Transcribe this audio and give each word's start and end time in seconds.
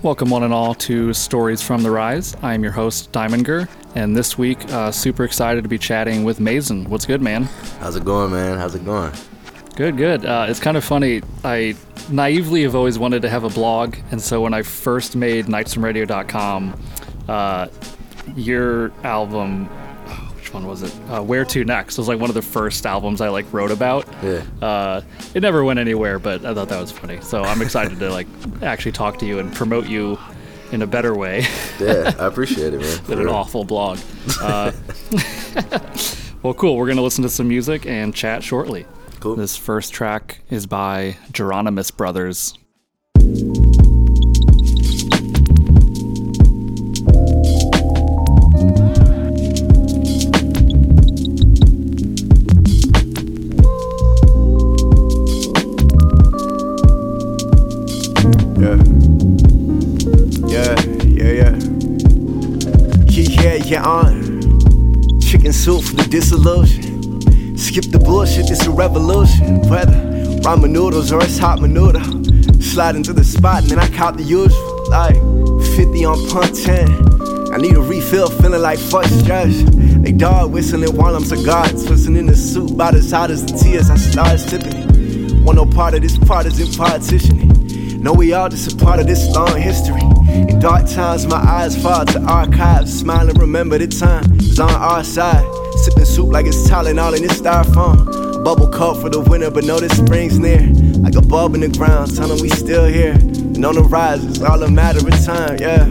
Welcome, 0.00 0.30
one 0.30 0.44
and 0.44 0.54
all, 0.54 0.74
to 0.74 1.12
Stories 1.12 1.60
from 1.60 1.82
the 1.82 1.90
Rise. 1.90 2.36
I 2.40 2.54
am 2.54 2.62
your 2.62 2.70
host, 2.70 3.10
Diamondger, 3.10 3.68
and 3.96 4.16
this 4.16 4.38
week, 4.38 4.64
uh, 4.72 4.92
super 4.92 5.24
excited 5.24 5.62
to 5.64 5.68
be 5.68 5.76
chatting 5.76 6.22
with 6.22 6.38
Mason. 6.38 6.88
What's 6.88 7.04
good, 7.04 7.20
man? 7.20 7.48
How's 7.80 7.96
it 7.96 8.04
going, 8.04 8.30
man? 8.30 8.58
How's 8.58 8.76
it 8.76 8.84
going? 8.84 9.12
Good, 9.74 9.96
good. 9.96 10.24
Uh, 10.24 10.46
it's 10.48 10.60
kind 10.60 10.76
of 10.76 10.84
funny. 10.84 11.22
I 11.42 11.74
naively 12.10 12.62
have 12.62 12.76
always 12.76 12.96
wanted 12.96 13.22
to 13.22 13.28
have 13.28 13.42
a 13.42 13.48
blog, 13.48 13.96
and 14.12 14.22
so 14.22 14.40
when 14.40 14.54
I 14.54 14.62
first 14.62 15.16
made 15.16 15.46
nightsomeradio.com, 15.46 16.80
uh, 17.28 17.66
your 18.36 18.92
album 19.02 19.68
which 20.48 20.54
one 20.54 20.66
was 20.66 20.82
it? 20.82 20.94
Uh, 21.10 21.22
Where 21.22 21.44
to 21.44 21.62
Next 21.62 21.98
It 21.98 22.00
was 22.00 22.08
like 22.08 22.18
one 22.18 22.30
of 22.30 22.34
the 22.34 22.40
first 22.40 22.86
albums 22.86 23.20
I 23.20 23.28
like 23.28 23.52
wrote 23.52 23.70
about. 23.70 24.08
Yeah. 24.22 24.42
Uh, 24.62 25.02
it 25.34 25.40
never 25.40 25.62
went 25.62 25.78
anywhere, 25.78 26.18
but 26.18 26.42
I 26.42 26.54
thought 26.54 26.70
that 26.70 26.80
was 26.80 26.90
funny. 26.90 27.20
So 27.20 27.42
I'm 27.42 27.60
excited 27.60 27.98
to 27.98 28.10
like 28.10 28.26
actually 28.62 28.92
talk 28.92 29.18
to 29.18 29.26
you 29.26 29.40
and 29.40 29.54
promote 29.54 29.88
you 29.88 30.18
in 30.72 30.80
a 30.80 30.86
better 30.86 31.14
way. 31.14 31.44
yeah, 31.78 32.14
I 32.18 32.26
appreciate 32.26 32.72
it, 32.72 32.80
man. 32.80 32.98
than 33.06 33.20
an 33.20 33.28
awful 33.28 33.62
blog. 33.64 33.98
Uh, 34.40 34.72
well, 36.42 36.54
cool. 36.54 36.76
We're 36.78 36.88
gonna 36.88 37.02
listen 37.02 37.22
to 37.24 37.30
some 37.30 37.48
music 37.48 37.84
and 37.84 38.14
chat 38.14 38.42
shortly. 38.42 38.86
Cool. 39.20 39.36
This 39.36 39.54
first 39.54 39.92
track 39.92 40.40
is 40.48 40.66
by 40.66 41.18
Geronimus 41.30 41.94
Brothers. 41.94 42.54
For 65.68 65.96
the 65.96 66.08
disillusion. 66.08 67.20
Skip 67.58 67.92
the 67.92 67.98
bullshit, 67.98 68.50
it's 68.50 68.64
a 68.64 68.70
revolution. 68.70 69.60
Whether 69.68 69.92
ramen 70.40 70.70
noodles 70.70 71.12
or 71.12 71.22
it's 71.22 71.36
hot 71.36 71.58
menudo. 71.58 72.00
Slide 72.62 72.96
into 72.96 73.12
the 73.12 73.22
spot 73.22 73.64
and 73.64 73.72
then 73.72 73.78
I 73.78 73.86
count 73.88 74.16
the 74.16 74.22
usual. 74.22 74.88
Like 74.88 75.16
50 75.76 76.04
on 76.06 76.26
punt 76.30 76.56
10. 76.56 77.52
I 77.52 77.58
need 77.58 77.76
a 77.76 77.82
refill, 77.82 78.30
feeling 78.30 78.62
like 78.62 78.78
fuck 78.78 79.04
stress. 79.04 79.62
They 80.02 80.10
dog 80.10 80.52
whistling 80.52 80.96
while 80.96 81.14
I'm 81.14 81.24
cigar 81.24 81.68
twisting 81.68 82.16
in 82.16 82.24
the 82.24 82.34
soup, 82.34 82.70
about 82.70 82.94
as 82.94 83.10
hot 83.10 83.30
as 83.30 83.44
the 83.44 83.52
tears 83.58 83.90
I 83.90 83.96
start 83.96 84.40
sipping 84.40 84.72
it. 84.74 85.44
Want 85.44 85.56
no 85.56 85.66
part 85.66 85.92
of 85.92 86.00
this 86.00 86.16
partisan 86.16 86.72
partitioning. 86.72 88.02
Know 88.02 88.14
we 88.14 88.32
all 88.32 88.48
just 88.48 88.72
a 88.72 88.76
part 88.76 89.00
of 89.00 89.06
this 89.06 89.28
long 89.36 89.60
history. 89.60 90.00
In 90.48 90.60
dark 90.60 90.88
times, 90.88 91.26
my 91.26 91.36
eyes 91.36 91.76
fall 91.76 92.06
to 92.06 92.20
archives. 92.22 93.00
Smile 93.00 93.28
and 93.28 93.38
remember 93.38 93.76
the 93.76 93.86
time 93.86 94.37
was 94.58 94.74
on 94.74 94.82
our 94.82 95.04
side. 95.04 95.46
Sipping 95.76 96.04
soup 96.04 96.32
like 96.32 96.46
it's 96.46 96.68
Tylenol 96.68 97.16
in 97.16 97.22
this 97.22 97.40
styrofoam. 97.40 98.34
A 98.34 98.42
bubble 98.42 98.68
cup 98.68 98.96
for 99.00 99.08
the 99.08 99.20
winter, 99.20 99.50
but 99.50 99.64
know 99.64 99.78
this 99.78 99.96
spring's 99.96 100.38
near. 100.38 100.60
Like 100.98 101.14
a 101.14 101.22
bulb 101.22 101.54
in 101.54 101.60
the 101.60 101.68
ground, 101.68 102.16
telling 102.16 102.40
we 102.42 102.48
still 102.50 102.86
here. 102.86 103.12
And 103.12 103.64
on 103.64 103.74
the 103.74 103.82
rise, 103.82 104.24
it's 104.24 104.42
all 104.42 104.62
a 104.62 104.70
matter 104.70 104.98
of 104.98 105.24
time, 105.24 105.58
yeah. 105.60 105.84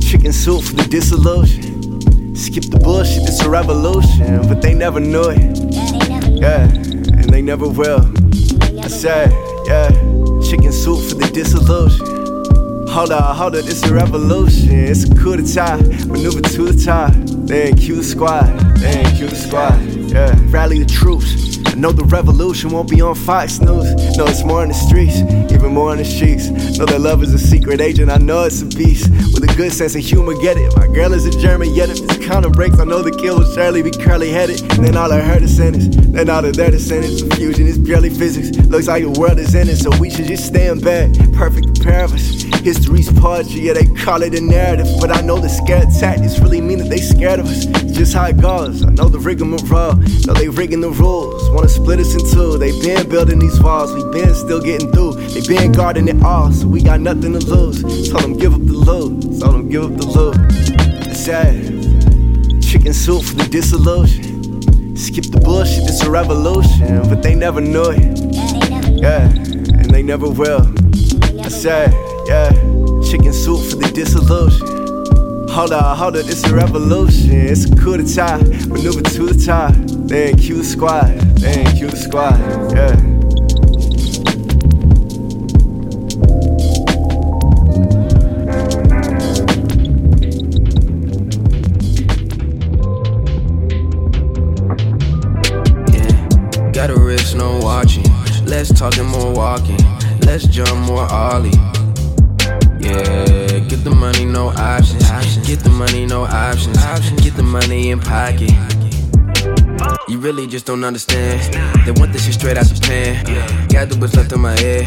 Chicken 0.00 0.32
soup 0.32 0.62
for 0.64 0.74
the 0.74 0.86
disillusion. 0.90 2.36
Skip 2.36 2.64
the 2.64 2.78
bullshit, 2.78 3.22
it's 3.22 3.40
a 3.40 3.48
revolution. 3.48 4.46
But 4.48 4.60
they 4.60 4.74
never 4.74 5.00
knew 5.00 5.30
it. 5.30 5.40
Yeah, 6.30 6.64
and 6.64 7.30
they 7.30 7.42
never 7.42 7.68
will. 7.68 8.02
I 8.82 8.88
said, 8.88 9.30
yeah, 9.66 9.88
chicken 10.42 10.72
soup 10.72 11.00
for 11.08 11.14
the 11.14 11.30
disillusion. 11.32 12.06
Hold 12.88 13.10
up, 13.10 13.36
hold 13.36 13.56
up, 13.56 13.64
it's 13.64 13.82
a 13.84 13.94
revolution. 13.94 14.70
It's 14.70 15.04
a 15.04 15.14
coup 15.14 15.36
d'etat, 15.36 15.78
maneuver 16.06 16.42
to 16.42 16.70
the 16.70 16.84
top. 16.84 17.23
Then 17.46 17.76
cue 17.76 17.96
the 17.96 18.04
squad, 18.04 18.46
then 18.78 19.16
cue 19.16 19.28
the 19.28 19.36
squad. 19.36 19.78
Yeah, 20.10 20.34
rally 20.48 20.78
the 20.78 20.86
troops. 20.86 21.58
I 21.66 21.74
know 21.74 21.92
the 21.92 22.04
revolution 22.04 22.70
won't 22.70 22.88
be 22.88 23.00
on 23.00 23.14
Fox 23.14 23.60
News. 23.60 23.94
No, 24.16 24.26
it's 24.26 24.44
more 24.44 24.62
in 24.62 24.68
the 24.68 24.74
streets, 24.74 25.18
even 25.52 25.72
more 25.72 25.92
in 25.92 25.98
the 25.98 26.04
streets. 26.04 26.48
Know 26.78 26.86
that 26.86 27.00
love 27.00 27.22
is 27.22 27.34
a 27.34 27.38
secret 27.38 27.80
agent, 27.80 28.10
I 28.10 28.18
know 28.18 28.44
it's 28.44 28.62
a 28.62 28.66
beast. 28.66 29.10
With 29.34 29.44
a 29.44 29.54
good 29.56 29.72
sense 29.72 29.94
of 29.94 30.02
humor, 30.02 30.34
get 30.40 30.56
it. 30.56 30.74
My 30.76 30.86
girl 30.86 31.12
is 31.12 31.26
a 31.26 31.38
German, 31.38 31.74
yet 31.74 31.90
if 31.90 31.98
this 32.06 32.26
counter 32.26 32.48
breaks, 32.48 32.78
I 32.78 32.84
know 32.84 33.02
the 33.02 33.10
kill 33.10 33.38
will 33.38 33.54
surely 33.54 33.82
be 33.82 33.90
curly 33.90 34.30
headed. 34.30 34.60
And 34.62 34.84
then 34.84 34.96
all 34.96 35.12
I 35.12 35.20
heard 35.20 35.42
is 35.42 35.50
descendants, 35.50 35.96
then 36.12 36.30
all 36.30 36.44
of 36.44 36.54
their 36.54 36.70
descendants. 36.70 37.22
The 37.22 37.34
fusion 37.36 37.66
is 37.66 37.78
purely 37.78 38.10
physics. 38.10 38.56
Looks 38.68 38.88
like 38.88 39.02
the 39.02 39.10
world 39.10 39.38
is 39.38 39.54
in 39.54 39.68
it, 39.68 39.76
so 39.76 39.90
we 39.98 40.10
should 40.10 40.26
just 40.26 40.46
stay 40.46 40.68
in 40.68 40.80
bed. 40.80 41.18
Perfect 41.34 41.82
pair 41.82 42.04
of 42.04 42.14
us. 42.14 42.53
History's 42.64 43.12
poetry, 43.12 43.60
yeah, 43.60 43.74
they 43.74 43.84
call 43.84 44.22
it 44.22 44.34
a 44.34 44.40
narrative. 44.40 44.86
But 44.98 45.14
I 45.14 45.20
know 45.20 45.38
the 45.38 45.50
scared 45.50 45.90
tactics 46.00 46.38
really 46.38 46.62
mean 46.62 46.78
that 46.78 46.88
they 46.88 46.96
scared 46.96 47.38
of 47.38 47.46
us. 47.46 47.66
It's 47.66 47.92
just 47.92 48.14
how 48.14 48.24
it 48.24 48.40
goes. 48.40 48.82
I 48.82 48.88
know 48.88 49.10
the 49.10 49.18
rigmarole, 49.18 49.96
know 50.24 50.32
they 50.32 50.48
rigging 50.48 50.80
the 50.80 50.88
rules. 50.88 51.50
Wanna 51.50 51.68
split 51.68 52.00
us 52.00 52.14
in 52.14 52.20
two. 52.32 52.56
They 52.56 52.72
been 52.80 53.06
building 53.10 53.38
these 53.38 53.60
walls, 53.60 53.92
we 53.92 54.02
been 54.18 54.34
still 54.34 54.62
getting 54.62 54.90
through. 54.92 55.12
They 55.12 55.42
been 55.46 55.72
guarding 55.72 56.08
it 56.08 56.22
all, 56.22 56.50
so 56.52 56.66
we 56.66 56.82
got 56.82 57.00
nothing 57.00 57.34
to 57.34 57.38
lose. 57.38 58.08
Told 58.08 58.22
them 58.22 58.38
give 58.38 58.54
up 58.54 58.64
the 58.64 58.72
loot, 58.72 59.40
told 59.40 59.54
them 59.54 59.68
give 59.68 59.84
up 59.84 59.96
the 59.98 60.06
loot. 60.06 60.36
It's 61.06 61.20
sad. 61.20 62.62
Chicken 62.62 62.94
soup 62.94 63.24
for 63.24 63.34
the 63.34 63.48
disillusion. 63.50 64.96
Skip 64.96 65.26
the 65.26 65.38
bullshit, 65.38 65.84
it's 65.84 66.02
a 66.02 66.10
revolution. 66.10 67.06
But 67.10 67.22
they 67.22 67.34
never 67.34 67.60
knew 67.60 67.90
it. 67.90 68.18
Yeah, 68.96 69.28
and 69.28 69.90
they 69.90 70.02
never 70.02 70.30
will. 70.30 70.66
I 71.44 71.48
said, 71.48 71.92
yeah, 72.26 72.50
chicken 73.02 73.32
soup 73.32 73.60
for 73.70 73.76
the 73.76 73.90
disillusion. 73.94 74.66
Hold 75.48 75.72
up, 75.72 75.96
hold 75.98 76.16
up, 76.16 76.26
it's 76.26 76.42
a 76.44 76.54
revolution. 76.54 77.30
It's 77.32 77.64
a 77.64 77.76
coup 77.76 77.96
d'etat, 77.96 78.38
maneuver 78.68 79.02
to 79.02 79.26
the 79.26 79.44
top. 79.44 79.72
Then 80.08 80.36
cue 80.36 80.56
the 80.56 80.64
squad, 80.64 81.18
then 81.38 81.76
cue 81.76 81.88
the 81.88 81.96
squad, 81.96 82.38
yeah. 82.74 82.94
Got 96.72 96.90
a 96.90 96.96
wrist, 97.00 97.36
no 97.36 97.58
watching. 97.60 98.04
Less 98.44 98.76
talking, 98.76 99.06
more 99.06 99.32
walking. 99.32 99.78
Let's 100.26 100.46
jump, 100.48 100.76
more 100.86 101.10
ollie. 101.12 101.52
In 107.94 108.00
pocket. 108.00 108.50
You 110.08 110.18
really 110.18 110.46
just 110.46 110.66
don't 110.66 110.84
understand. 110.84 111.40
They 111.86 111.92
want 111.92 112.12
this 112.12 112.24
shit 112.24 112.34
straight 112.34 112.58
out 112.58 112.70
of 112.70 112.80
the 112.80 112.86
pan. 112.86 113.68
Gather 113.68 113.96
what's 113.98 114.16
left 114.16 114.32
in 114.32 114.40
my 114.40 114.58
head. 114.58 114.84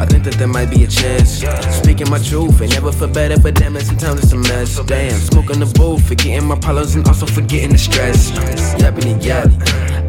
I 0.00 0.04
think 0.04 0.24
that 0.24 0.34
there 0.34 0.48
might 0.48 0.70
be 0.70 0.84
a 0.84 0.86
chance. 0.86 1.42
Speaking 1.80 2.10
my 2.10 2.18
truth, 2.18 2.60
ain't 2.60 2.72
never 2.72 2.92
feel 2.92 3.08
better 3.08 3.40
for 3.40 3.50
them, 3.50 3.76
and 3.76 3.84
sometimes 3.84 4.22
it's 4.22 4.32
a 4.32 4.36
mess. 4.36 4.78
Damn, 4.84 5.18
smoking 5.20 5.60
the 5.60 5.72
booth, 5.78 6.06
forgetting 6.06 6.46
my 6.46 6.58
problems 6.58 6.94
and 6.94 7.06
also 7.08 7.26
forgetting 7.26 7.70
the 7.70 7.78
stress. 7.78 8.30
Yapping 8.80 9.18
yappy, 9.20 9.56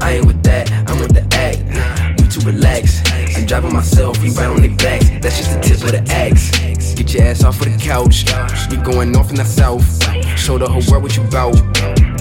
I 0.02 0.16
ain't 0.16 0.26
with 0.26 0.44
that, 0.44 0.70
I'm 0.90 1.00
with 1.00 1.14
the 1.14 1.24
act. 1.36 1.60
You 2.20 2.28
too 2.28 2.42
relax. 2.46 3.02
I'm 3.42 3.48
driving 3.48 3.74
myself, 3.74 4.22
we 4.22 4.30
right 4.30 4.46
on 4.46 4.62
their 4.62 4.76
backs. 4.76 5.10
That's 5.20 5.38
just 5.38 5.52
the 5.52 5.60
tip 5.62 5.82
of 5.82 5.92
the 5.92 6.14
axe. 6.14 6.52
Get 6.94 7.12
your 7.12 7.24
ass 7.24 7.44
off 7.44 7.60
of 7.60 7.66
the 7.66 7.78
couch. 7.82 8.24
We 8.70 8.78
going 8.78 9.12
north 9.12 9.30
and 9.30 9.40
the 9.40 9.46
south. 9.46 9.84
Show 10.38 10.60
the 10.60 10.70
whole 10.70 10.84
world 10.92 11.02
what 11.02 11.18
you 11.18 11.24
bout. 11.24 11.58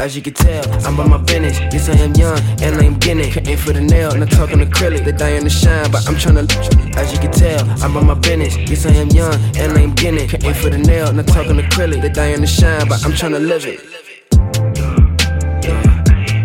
As 0.00 0.16
you 0.16 0.22
can 0.22 0.32
tell, 0.32 0.64
I'm 0.86 0.98
on 0.98 1.10
my 1.10 1.18
business. 1.18 1.60
Yes, 1.60 1.90
I 1.90 1.92
am 2.00 2.14
young 2.14 2.40
and 2.62 2.74
I'm 2.76 2.98
getting 2.98 3.30
it. 3.36 3.58
For 3.58 3.74
the 3.74 3.82
nail, 3.82 4.16
not 4.16 4.30
talking 4.30 4.60
acrylic. 4.60 5.04
They 5.04 5.12
dying 5.12 5.44
to 5.44 5.50
shine, 5.50 5.90
but 5.90 6.08
I'm 6.08 6.16
trying 6.16 6.46
to. 6.46 6.98
As 6.98 7.12
you 7.12 7.18
can 7.18 7.32
tell, 7.32 7.68
I'm 7.82 7.94
on 7.98 8.06
my 8.06 8.14
business. 8.14 8.56
Yes, 8.56 8.86
I 8.86 8.92
am 8.92 9.10
young 9.10 9.34
and 9.58 9.76
I'm 9.76 9.94
getting 9.94 10.24
it. 10.24 10.56
For 10.56 10.70
the 10.70 10.78
nail, 10.78 11.12
not 11.12 11.26
talking 11.26 11.58
acrylic. 11.58 12.00
They 12.00 12.08
dying 12.08 12.40
to 12.40 12.46
shine, 12.46 12.88
but 12.88 13.04
I'm 13.04 13.12
trying 13.12 13.32
to 13.32 13.40
live 13.40 13.66
it. 13.66 13.78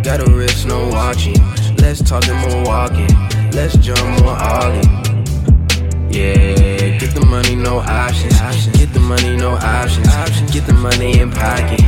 Got 0.04 0.28
a 0.28 0.30
wrist, 0.30 0.68
no 0.68 0.90
watching. 0.90 1.40
Less 1.78 2.02
talking, 2.02 2.36
more 2.36 2.64
walking. 2.66 3.45
Let's 3.56 3.78
jump, 3.78 4.22
more 4.22 4.36
ollie. 4.36 4.82
Yeah, 6.12 6.98
get 7.00 7.14
the 7.14 7.26
money, 7.26 7.56
no 7.56 7.80
options. 7.80 8.68
Get 8.78 8.92
the 8.94 9.00
money, 9.00 9.38
no 9.38 9.52
options. 9.52 10.52
Get 10.52 10.68
the 10.68 10.74
money 10.74 11.20
in 11.20 11.32
pocket. 11.32 11.80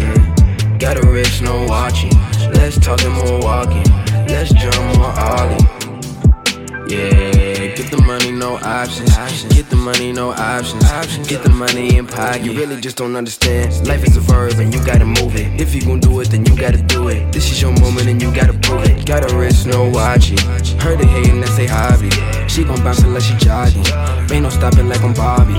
Yeah. 0.00 0.78
Got 0.78 0.96
a 0.96 1.06
wrist, 1.06 1.42
no 1.42 1.66
watching. 1.66 2.12
Let's 2.54 2.78
talking, 2.78 3.12
more 3.12 3.38
walking. 3.40 3.84
Let's 4.28 4.52
jump, 4.54 4.96
more 4.96 5.12
ollie. 5.20 5.60
Yeah, 6.88 7.49
get 7.82 7.90
the 7.90 8.02
money, 8.02 8.30
no 8.30 8.56
options. 8.56 9.14
Get 9.54 9.70
the 9.70 9.76
money, 9.76 10.12
no 10.12 10.32
options. 10.32 10.84
Get 11.26 11.42
the 11.42 11.50
money 11.50 11.96
in 11.96 12.06
pocket. 12.06 12.42
You 12.42 12.52
really 12.52 12.80
just 12.80 12.96
don't 12.96 13.16
understand. 13.16 13.86
Life 13.86 14.04
is 14.04 14.16
a 14.16 14.20
verb 14.20 14.54
and 14.58 14.72
you 14.74 14.84
gotta 14.84 15.06
move 15.06 15.36
it. 15.36 15.60
If 15.60 15.74
you 15.74 15.82
gon' 15.82 16.00
do 16.00 16.20
it, 16.20 16.30
then 16.30 16.44
you 16.44 16.56
gotta 16.56 16.82
do 16.82 17.08
it. 17.08 17.32
This 17.32 17.50
is 17.50 17.62
your 17.62 17.72
moment 17.80 18.08
and 18.08 18.20
you 18.20 18.34
gotta 18.34 18.52
prove 18.52 18.84
it. 18.84 19.06
Got 19.06 19.30
a 19.30 19.36
wrist, 19.36 19.66
no 19.66 19.88
watch 19.88 20.30
it. 20.30 20.40
Heard 20.82 21.00
it 21.00 21.06
hating, 21.06 21.40
that's 21.40 21.58
a 21.58 21.66
hobby. 21.66 22.10
She 22.48 22.64
gon' 22.64 22.82
bounce 22.82 23.02
unless 23.02 23.24
she 23.24 23.36
jogging. 23.36 23.86
Ain't 24.30 24.42
no 24.42 24.50
stopping 24.50 24.88
like 24.88 25.02
I'm 25.02 25.14
Bobby. 25.14 25.54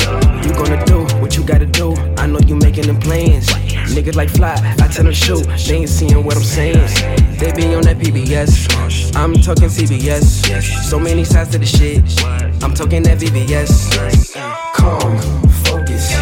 You 0.46 0.54
gonna 0.54 0.84
do 0.86 1.06
what 1.22 1.36
you 1.36 1.44
gotta 1.44 1.66
do. 1.66 1.96
I 2.18 2.28
know 2.28 2.40
you 2.40 2.56
making 2.56 2.86
them 2.86 3.00
plans. 3.00 3.50
Niggas 3.92 4.16
like 4.16 4.30
fly, 4.30 4.56
I 4.80 4.88
tell 4.88 5.04
them 5.04 5.14
shoot. 5.14 5.46
They 5.68 5.76
ain't 5.76 5.90
seeing 5.90 6.24
what 6.24 6.38
I'm 6.38 6.44
saying. 6.44 6.78
They 7.38 7.52
be 7.52 7.76
on 7.76 7.84
that 7.84 7.98
PBS. 7.98 9.16
I'm 9.16 9.34
talking 9.34 9.68
CBS. 9.68 10.24
So 10.84 10.98
many 10.98 11.26
sides 11.26 11.52
to 11.52 11.58
the 11.58 11.66
shit. 11.66 12.02
I'm 12.64 12.74
talking 12.74 13.04
that 13.04 13.20
VVS. 13.20 14.34
Calm, 14.74 15.18
focus. 15.66 16.16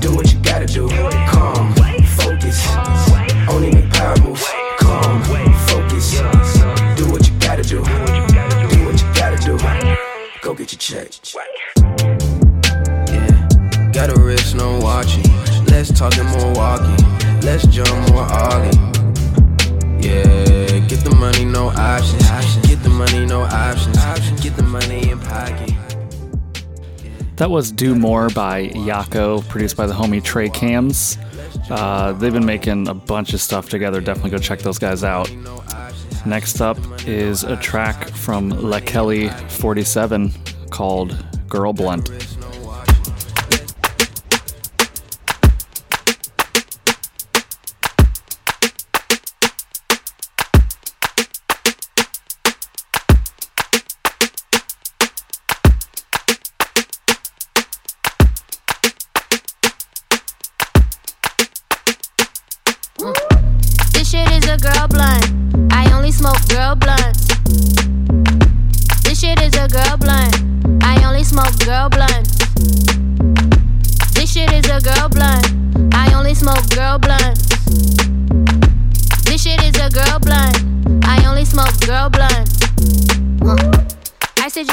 Do 0.00 0.14
what 0.14 0.32
you 0.32 0.40
gotta 0.40 0.66
do. 0.66 0.88
Calm, 1.28 1.72
focus. 2.18 2.66
Only 3.48 3.70
make 3.70 3.90
power 3.90 4.16
moves. 4.20 4.44
Calm, 4.78 5.22
focus. 5.68 6.18
Do 6.96 7.10
what 7.12 7.28
you 7.28 7.38
gotta 7.38 7.62
do. 7.62 7.78
Do 7.78 8.84
what 8.84 9.00
you 9.00 9.08
gotta 9.14 9.38
do. 9.38 9.56
Go 10.42 10.52
get 10.52 10.72
your 10.72 10.78
check. 10.78 11.12
Let's 16.00 16.16
talk 16.16 16.24
in 16.24 16.30
Milwaukee. 16.38 17.02
Let's 17.44 17.66
jump 17.66 17.90
more 18.10 18.22
Ollie. 18.22 18.70
Yeah, 20.00 20.78
get 20.86 21.02
the 21.02 21.12
money, 21.18 21.44
no 21.44 21.70
options. 21.70 22.22
Get 22.68 22.84
the 22.84 22.88
money, 22.88 23.26
no 23.26 23.40
options. 23.40 23.96
Get 24.40 24.54
the 24.54 24.62
money 24.62 25.10
in 25.10 25.18
pocket. 25.18 25.74
That 27.34 27.50
was 27.50 27.72
Do 27.72 27.96
More 27.96 28.28
by 28.30 28.68
Yako, 28.68 29.48
produced 29.48 29.76
by 29.76 29.88
the 29.88 29.92
homie 29.92 30.22
Trey 30.22 30.48
Cams. 30.48 31.18
Uh, 31.68 32.12
they've 32.12 32.32
been 32.32 32.46
making 32.46 32.86
a 32.86 32.94
bunch 32.94 33.34
of 33.34 33.40
stuff 33.40 33.68
together. 33.68 34.00
Definitely 34.00 34.30
go 34.30 34.38
check 34.38 34.60
those 34.60 34.78
guys 34.78 35.02
out. 35.02 35.28
Next 36.24 36.60
up 36.60 36.78
is 37.08 37.42
a 37.42 37.56
track 37.56 38.08
from 38.10 38.50
La 38.50 38.78
Kelly 38.78 39.30
47 39.48 40.32
called 40.70 41.16
Girl 41.48 41.72
Blunt. 41.72 42.37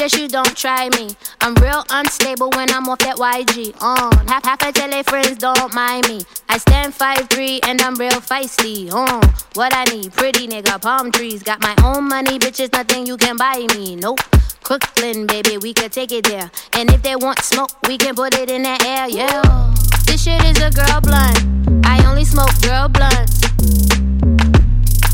Suggest 0.06 0.22
you 0.22 0.28
don't 0.28 0.56
try 0.56 0.88
me. 0.90 1.08
I'm 1.40 1.54
real 1.56 1.82
unstable 1.90 2.50
when 2.50 2.70
I'm 2.70 2.88
off 2.88 2.98
that 3.00 3.16
YG. 3.16 3.74
On 3.82 4.12
half 4.28 4.44
half 4.44 4.62
a 4.62 4.70
tele 4.70 5.02
friends 5.02 5.36
don't 5.38 5.74
mind 5.74 6.06
me. 6.06 6.20
I 6.48 6.58
stand 6.58 6.94
5'3 6.94 7.66
and 7.66 7.82
I'm 7.82 7.96
real 7.96 8.20
feisty. 8.20 8.92
On 8.92 9.20
what 9.54 9.74
I 9.74 9.82
need, 9.92 10.12
pretty 10.12 10.46
nigga, 10.46 10.80
palm 10.80 11.10
trees. 11.10 11.42
Got 11.42 11.60
my 11.60 11.74
own 11.82 12.08
money, 12.08 12.38
bitches, 12.38 12.72
nothing 12.72 13.04
you 13.04 13.16
can 13.16 13.36
buy 13.36 13.66
me. 13.74 13.96
Nope. 13.96 14.20
Crooklyn, 14.62 15.26
baby, 15.26 15.58
we 15.58 15.74
could 15.74 15.90
take 15.90 16.12
it 16.12 16.24
there. 16.26 16.52
And 16.74 16.88
if 16.92 17.02
they 17.02 17.16
want 17.16 17.40
smoke, 17.40 17.72
we 17.88 17.98
can 17.98 18.14
put 18.14 18.38
it 18.38 18.48
in 18.48 18.62
the 18.62 18.78
air, 18.86 19.08
yeah. 19.08 19.42
This 20.06 20.22
shit 20.22 20.40
is 20.44 20.58
a 20.62 20.70
girl 20.70 21.00
blunt. 21.00 21.84
I 21.84 22.06
only 22.06 22.24
smoke 22.24 22.54
girl 22.62 22.88
blunts. 22.88 23.40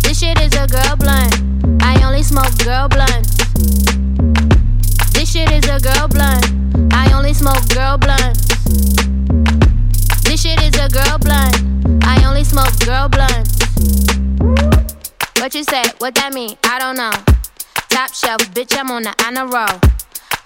This 0.02 0.20
shit 0.20 0.38
is 0.38 0.52
a 0.52 0.66
girl 0.66 0.96
blunt. 0.96 1.82
I 1.82 2.02
only 2.04 2.22
smoke 2.22 2.52
girl 2.58 2.88
blunts. 2.88 3.91
This 5.32 5.48
shit 5.48 5.64
is 5.64 5.70
a 5.70 5.80
girl 5.80 6.08
blunt. 6.08 6.92
I 6.92 7.10
only 7.14 7.32
smoke 7.32 7.66
girl 7.70 7.96
blunts. 7.96 8.48
This 10.24 10.42
shit 10.42 10.60
is 10.60 10.76
a 10.78 10.90
girl 10.90 11.16
blunt. 11.16 12.04
I 12.04 12.22
only 12.28 12.44
smoke 12.44 12.78
girl 12.84 13.08
blunts. 13.08 13.56
What 15.38 15.54
you 15.54 15.64
say? 15.64 15.84
What 16.00 16.14
that 16.16 16.32
mean? 16.34 16.58
I 16.64 16.78
don't 16.78 16.98
know. 16.98 17.12
Top 17.88 18.12
shelf, 18.12 18.42
bitch, 18.52 18.78
I'm 18.78 18.90
on 18.90 19.04
the 19.04 19.14
honor 19.24 19.46
roll. 19.46 19.80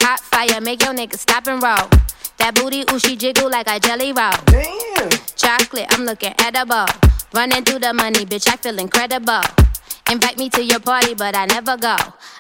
Hot 0.03 0.21
fire, 0.21 0.61
make 0.61 0.85
your 0.85 0.95
nigga 0.95 1.19
stop 1.19 1.49
and 1.49 1.61
roll. 1.61 1.91
That 2.39 2.55
booty, 2.55 2.85
ooh, 2.89 3.01
she 3.01 3.17
jiggle 3.17 3.51
like 3.51 3.67
a 3.67 3.81
jelly 3.81 4.13
roll. 4.13 4.31
Damn. 4.47 5.11
Chocolate, 5.35 5.87
I'm 5.91 6.05
looking 6.05 6.33
edible. 6.39 6.87
Running 7.35 7.65
through 7.65 7.81
the 7.81 7.93
money, 7.93 8.25
bitch, 8.25 8.47
I 8.47 8.55
feel 8.55 8.79
incredible. 8.79 9.66
Invite 10.11 10.39
me 10.39 10.49
to 10.51 10.63
your 10.63 10.79
party, 10.79 11.15
but 11.15 11.35
I 11.35 11.47
never 11.47 11.77
go. 11.77 11.97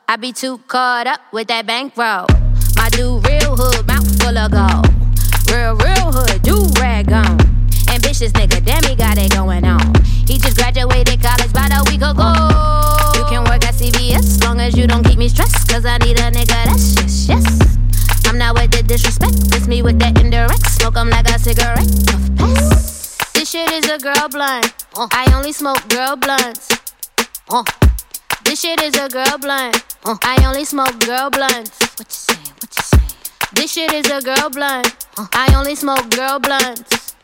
I 0.09 0.15
be 0.17 0.33
too 0.33 0.59
caught 0.69 1.09
up 1.09 1.21
with 1.33 1.49
that 1.49 1.67
bankroll. 1.67 2.27
My 2.77 2.89
dude, 2.91 3.27
real 3.27 3.57
hood, 3.59 3.87
mouth 3.89 4.07
full 4.23 4.39
of 4.39 4.53
gold. 4.55 4.87
Real, 5.51 5.75
real 5.75 6.13
hood, 6.15 6.43
do 6.43 6.63
rag 6.79 7.11
on. 7.11 7.41
Ambitious 7.91 8.31
nigga, 8.33 8.65
damn, 8.65 8.85
he 8.85 8.95
got 8.95 9.19
it 9.19 9.33
going 9.33 9.65
on. 9.65 9.83
He 10.31 10.39
just 10.39 10.57
graduated 10.57 11.21
college 11.21 11.51
about 11.51 11.75
a 11.75 11.83
week 11.91 12.03
ago. 12.07 12.31
You 13.19 13.25
can 13.27 13.43
work 13.51 13.67
at 13.67 13.75
CVS, 13.75 14.45
long 14.45 14.61
as 14.61 14.77
you 14.77 14.87
don't 14.87 15.03
keep 15.03 15.19
me 15.19 15.29
stressed. 15.29 15.69
Cause 15.69 15.85
I 15.85 15.99
need 15.99 16.21
a 16.21 16.31
nigga 16.31 16.71
that's 16.71 16.95
yes, 17.03 17.29
yes. 17.29 17.79
I'm 18.27 18.39
not 18.39 18.55
with 18.55 18.71
the 18.71 18.85
disrespect, 18.85 19.35
it's 19.57 19.67
me 19.67 19.83
with 19.83 19.99
that 19.99 20.21
indirect. 20.21 20.67
Smoke 20.71 20.97
'em 20.99 21.11
like 21.11 21.29
a 21.31 21.39
cigarette. 21.39 21.91
Puff 22.07 22.37
pass. 22.37 23.33
This 23.35 23.51
shit 23.51 23.71
is 23.73 23.91
a 23.91 23.99
girl 23.99 24.29
blunt. 24.31 24.73
Uh, 24.97 25.09
I 25.11 25.33
only 25.35 25.51
smoke 25.53 25.83
girl 25.89 26.15
blunts. 26.15 26.69
Uh, 27.49 27.63
this 28.43 28.63
shit 28.63 28.83
is 28.83 28.97
a 28.97 29.09
girl 29.09 29.39
blunt. 29.39 29.85
Uh, 30.05 30.17
I 30.23 30.45
only 30.49 30.65
smoke 30.65 30.99
girl 30.99 31.31
blunts. 31.31 31.79
What 31.97 32.09
you 32.09 32.11
say? 32.11 32.35
What 32.35 32.77
you 32.77 32.83
say? 32.83 32.99
This 33.55 33.73
shit 33.73 33.93
is 33.93 34.07
a 34.11 34.21
girl 34.21 34.51
blunt. 34.51 34.97
Uh, 35.17 35.29
I 35.33 35.55
only 35.55 35.77
smoke 35.77 36.11
girl 36.11 36.41
blunts. 36.41 37.15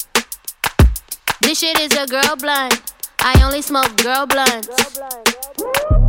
This 1.41 1.59
shit 1.59 1.81
is 1.81 1.93
a 1.99 2.07
girl 2.07 2.37
blunt. 2.37 2.81
I 3.19 3.43
only 3.45 3.63
smoke 3.63 3.97
girl 3.97 4.27
blunts. 4.27 4.69
This 4.69 6.02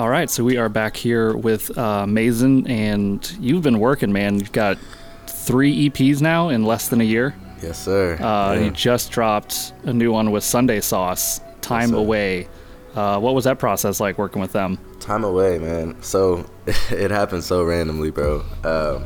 All 0.00 0.08
right, 0.08 0.30
so 0.30 0.42
we 0.42 0.56
are 0.56 0.70
back 0.70 0.96
here 0.96 1.36
with 1.36 1.76
uh, 1.76 2.06
Mason, 2.06 2.66
and 2.66 3.36
you've 3.38 3.62
been 3.62 3.78
working, 3.78 4.10
man. 4.10 4.38
You've 4.38 4.50
got 4.50 4.78
three 5.26 5.90
EPs 5.90 6.22
now 6.22 6.48
in 6.48 6.64
less 6.64 6.88
than 6.88 7.02
a 7.02 7.04
year. 7.04 7.34
Yes, 7.62 7.84
sir. 7.84 8.14
Uh, 8.14 8.54
Yeah. 8.54 8.60
You 8.60 8.70
just 8.70 9.10
dropped 9.12 9.74
a 9.84 9.92
new 9.92 10.10
one 10.10 10.30
with 10.30 10.42
Sunday 10.42 10.80
Sauce, 10.80 11.42
Time 11.60 11.90
sir. 11.90 11.96
Away. 11.96 12.48
Uh, 12.94 13.20
what 13.20 13.34
was 13.34 13.44
that 13.44 13.58
process 13.58 14.00
like 14.00 14.16
working 14.16 14.40
with 14.40 14.52
them? 14.52 14.78
Time 15.00 15.22
away, 15.22 15.58
man. 15.58 16.00
So 16.02 16.46
it 16.90 17.10
happened 17.10 17.44
so 17.44 17.62
randomly, 17.62 18.10
bro. 18.10 18.42
Um, 18.64 19.04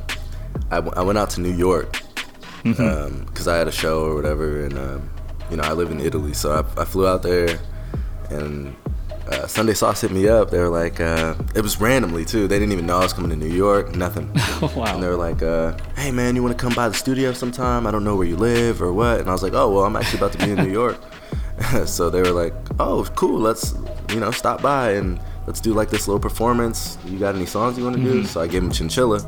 I, 0.70 0.76
w- 0.76 0.94
I 0.96 1.02
went 1.02 1.18
out 1.18 1.28
to 1.30 1.40
New 1.40 1.54
York 1.56 2.00
because 2.62 3.48
I 3.48 3.56
had 3.56 3.66
a 3.66 3.72
show 3.72 4.04
or 4.04 4.14
whatever, 4.14 4.64
and 4.64 4.78
um, 4.78 5.10
you 5.50 5.56
know 5.56 5.64
I 5.64 5.72
live 5.72 5.90
in 5.90 5.98
Italy, 5.98 6.34
so 6.34 6.52
I, 6.52 6.82
I 6.82 6.84
flew 6.84 7.08
out 7.08 7.22
there, 7.24 7.58
and 8.30 8.76
uh, 9.28 9.46
Sunday 9.46 9.74
Sauce 9.74 10.02
hit 10.02 10.10
me 10.10 10.28
up. 10.28 10.50
They 10.50 10.58
were 10.58 10.68
like, 10.68 11.00
uh, 11.00 11.34
it 11.54 11.62
was 11.62 11.80
randomly 11.80 12.24
too. 12.24 12.46
They 12.46 12.58
didn't 12.58 12.72
even 12.72 12.86
know 12.86 12.98
I 12.98 13.02
was 13.02 13.12
coming 13.12 13.30
to 13.30 13.36
New 13.36 13.52
York, 13.52 13.94
nothing. 13.94 14.30
Wow. 14.74 14.94
And 14.94 15.02
they 15.02 15.08
were 15.08 15.16
like, 15.16 15.42
uh, 15.42 15.76
hey 15.96 16.10
man, 16.10 16.34
you 16.34 16.42
want 16.42 16.56
to 16.56 16.62
come 16.62 16.74
by 16.74 16.88
the 16.88 16.94
studio 16.94 17.32
sometime? 17.32 17.86
I 17.86 17.90
don't 17.90 18.02
know 18.02 18.16
where 18.16 18.26
you 18.26 18.36
live 18.36 18.80
or 18.80 18.92
what. 18.92 19.20
And 19.20 19.28
I 19.28 19.32
was 19.32 19.42
like, 19.42 19.52
oh 19.52 19.70
well, 19.70 19.84
I'm 19.84 19.94
actually 19.94 20.18
about 20.18 20.32
to 20.32 20.38
be 20.38 20.50
in 20.52 20.56
New 20.56 20.72
York. 20.72 20.98
so 21.86 22.08
they 22.10 22.22
were 22.22 22.30
like, 22.30 22.54
oh 22.80 23.04
cool, 23.14 23.38
let's 23.38 23.74
you 24.10 24.20
know 24.20 24.30
stop 24.30 24.62
by 24.62 24.92
and 24.92 25.20
let's 25.46 25.60
do 25.60 25.74
like 25.74 25.90
this 25.90 26.06
little 26.08 26.20
performance. 26.20 26.98
You 27.06 27.18
got 27.18 27.34
any 27.34 27.46
songs 27.46 27.76
you 27.78 27.84
want 27.84 27.96
to 27.96 28.02
do? 28.02 28.24
So 28.24 28.40
I 28.40 28.46
gave 28.46 28.62
him 28.62 28.70
Chinchilla, 28.70 29.20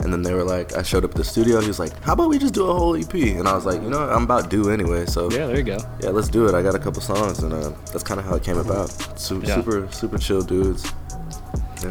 And 0.00 0.12
then 0.12 0.22
they 0.22 0.32
were 0.32 0.44
like, 0.44 0.74
I 0.76 0.82
showed 0.82 1.04
up 1.04 1.10
at 1.10 1.16
the 1.16 1.24
studio. 1.24 1.60
He 1.60 1.66
was 1.66 1.80
like, 1.80 1.92
"How 2.04 2.12
about 2.12 2.28
we 2.28 2.38
just 2.38 2.54
do 2.54 2.64
a 2.66 2.72
whole 2.72 2.94
EP?" 2.96 3.12
And 3.14 3.48
I 3.48 3.54
was 3.54 3.66
like, 3.66 3.82
"You 3.82 3.90
know, 3.90 3.98
what? 4.00 4.10
I'm 4.16 4.22
about 4.22 4.48
due 4.48 4.70
anyway, 4.70 5.06
so 5.06 5.28
Yeah, 5.30 5.46
there 5.46 5.56
you 5.56 5.64
go. 5.64 5.78
yeah, 6.00 6.10
let's 6.10 6.28
do 6.28 6.46
it. 6.46 6.54
I 6.54 6.62
got 6.62 6.76
a 6.76 6.78
couple 6.78 7.02
songs, 7.02 7.40
and 7.40 7.52
uh, 7.52 7.70
that's 7.92 8.04
kind 8.04 8.20
of 8.20 8.26
how 8.26 8.36
it 8.36 8.44
came 8.44 8.58
about. 8.58 8.88
Super, 9.18 9.46
Yeah. 9.46 9.56
super, 9.56 9.88
super 9.90 10.18
chill 10.18 10.42
dudes. 10.42 10.84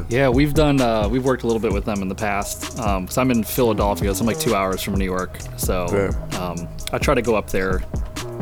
Yeah, 0.09 0.27
we've 0.29 0.53
done. 0.53 0.79
Uh, 0.81 1.07
we've 1.09 1.23
worked 1.23 1.43
a 1.43 1.47
little 1.47 1.61
bit 1.61 1.71
with 1.73 1.85
them 1.85 2.01
in 2.01 2.07
the 2.09 2.15
past. 2.15 2.77
Um, 2.79 3.07
cause 3.07 3.17
I'm 3.17 3.31
in 3.31 3.43
Philadelphia, 3.43 4.13
so 4.13 4.21
I'm 4.21 4.27
like 4.27 4.39
two 4.39 4.53
hours 4.53 4.81
from 4.81 4.95
New 4.95 5.05
York. 5.05 5.37
So 5.57 5.85
um, 6.39 6.67
I 6.91 6.97
try 6.97 7.13
to 7.13 7.21
go 7.21 7.35
up 7.35 7.49
there 7.49 7.83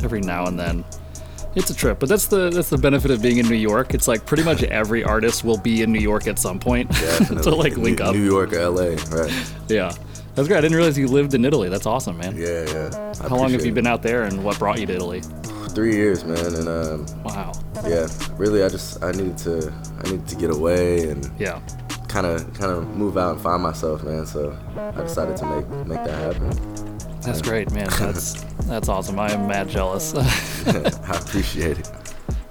every 0.03 0.21
now 0.21 0.45
and 0.47 0.59
then. 0.59 0.83
It's 1.55 1.69
a 1.69 1.73
trip, 1.75 1.99
but 1.99 2.09
that's 2.09 2.27
the 2.27 2.49
that's 2.49 2.69
the 2.69 2.77
benefit 2.77 3.11
of 3.11 3.21
being 3.21 3.37
in 3.37 3.47
New 3.47 3.55
York. 3.55 3.93
It's 3.93 4.07
like 4.07 4.25
pretty 4.25 4.43
much 4.43 4.61
every 4.81 5.03
artist 5.03 5.43
will 5.43 5.57
be 5.57 5.81
in 5.83 5.91
New 5.91 5.99
York 6.01 6.27
at 6.27 6.37
some 6.37 6.59
point 6.59 6.91
to 6.95 7.49
like 7.55 7.77
New- 7.77 7.83
link 7.83 8.01
up. 8.01 8.13
New 8.13 8.23
York 8.25 8.51
or 8.53 8.69
LA, 8.69 8.95
right? 9.11 9.31
Yeah, 9.69 9.93
that's 10.35 10.47
great. 10.47 10.57
I 10.57 10.61
didn't 10.61 10.75
realize 10.75 10.97
you 10.97 11.07
lived 11.07 11.33
in 11.33 11.45
Italy. 11.45 11.69
That's 11.69 11.85
awesome, 11.85 12.17
man. 12.17 12.35
Yeah, 12.35 12.65
yeah. 12.67 13.13
I 13.23 13.29
How 13.29 13.37
long 13.37 13.51
have 13.51 13.63
you 13.65 13.71
it. 13.71 13.75
been 13.75 13.87
out 13.87 14.01
there, 14.03 14.23
and 14.23 14.43
what 14.43 14.59
brought 14.59 14.79
you 14.79 14.85
to 14.87 14.93
Italy? 14.93 15.21
Three 15.69 15.95
years, 15.95 16.23
man, 16.25 16.37
and 16.55 16.67
um, 16.67 17.05
Wow. 17.23 17.51
yeah, 17.87 18.07
really, 18.37 18.63
I 18.63 18.69
just 18.69 19.01
I 19.03 19.11
needed 19.11 19.37
to 19.39 19.73
I 19.99 20.09
needed 20.09 20.27
to 20.27 20.35
get 20.35 20.49
away 20.51 21.09
and 21.09 21.29
Yeah. 21.39 21.59
kind 22.09 22.25
of 22.27 22.53
kind 22.53 22.71
of 22.71 22.87
move 22.97 23.17
out 23.17 23.33
and 23.33 23.41
find 23.41 23.63
myself, 23.63 24.03
man. 24.03 24.25
So 24.25 24.57
I 24.77 25.01
decided 25.01 25.37
to 25.37 25.45
make 25.45 25.67
make 25.87 26.03
that 26.03 26.35
happen. 26.35 26.94
That's 27.25 27.41
great, 27.41 27.71
man. 27.71 27.87
That's 27.99 28.43
that's 28.65 28.89
awesome. 28.89 29.19
I 29.19 29.31
am 29.31 29.47
mad 29.47 29.69
jealous. 29.69 30.13
uh, 30.15 30.21
I 31.07 31.17
appreciate 31.17 31.77
it. 31.79 31.89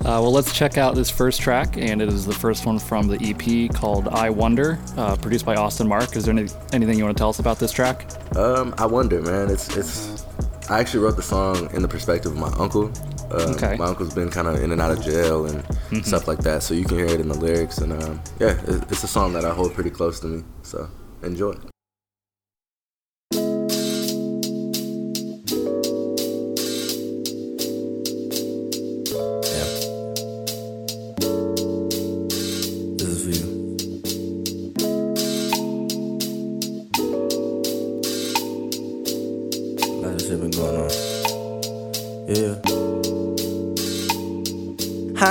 well, 0.03 0.31
let's 0.31 0.53
check 0.57 0.79
out 0.79 0.95
this 0.95 1.11
first 1.11 1.41
track, 1.41 1.77
and 1.77 2.01
it 2.01 2.09
is 2.09 2.25
the 2.25 2.33
first 2.33 2.67
one 2.67 2.79
from 2.79 3.09
the 3.09 3.19
EP 3.21 3.75
called 3.75 4.07
"I 4.09 4.31
Wonder," 4.31 4.79
uh, 4.97 5.17
produced 5.17 5.45
by 5.45 5.57
Austin 5.57 5.89
Mark. 5.89 6.15
Is 6.17 6.25
there 6.27 6.37
any, 6.37 6.49
anything 6.73 6.99
you 6.99 7.05
want 7.05 7.17
to 7.17 7.21
tell 7.21 7.31
us 7.31 7.41
about 7.41 7.59
this 7.59 7.73
track? 7.73 8.07
Um, 8.37 8.75
I 8.79 8.87
wonder, 8.87 9.21
man. 9.23 9.51
It's 9.51 9.77
it's. 9.77 10.25
I 10.71 10.79
actually 10.81 11.05
wrote 11.05 11.17
the 11.17 11.23
song 11.23 11.69
in 11.75 11.83
the 11.83 11.89
perspective 11.89 12.33
of 12.33 12.39
my 12.39 12.53
uncle. 12.59 12.85
Um, 13.33 13.55
Okay. 13.55 13.77
My 13.77 13.87
uncle's 13.87 14.15
been 14.15 14.31
kind 14.31 14.47
of 14.47 14.63
in 14.63 14.71
and 14.71 14.81
out 14.81 14.93
of 14.93 15.03
jail 15.03 15.47
and 15.47 16.07
stuff 16.07 16.29
like 16.29 16.39
that, 16.41 16.63
so 16.63 16.75
you 16.75 16.85
can 16.85 16.99
hear 16.99 17.07
it 17.07 17.21
in 17.21 17.29
the 17.29 17.35
lyrics. 17.39 17.79
And 17.79 17.93
um, 17.93 18.23
yeah, 18.39 18.57
it's 18.69 19.03
a 19.03 19.09
song 19.09 19.33
that 19.33 19.45
I 19.45 19.53
hold 19.53 19.75
pretty 19.75 19.91
close 19.91 20.21
to 20.21 20.27
me. 20.29 20.45
So 20.63 20.89
enjoy. 21.23 21.55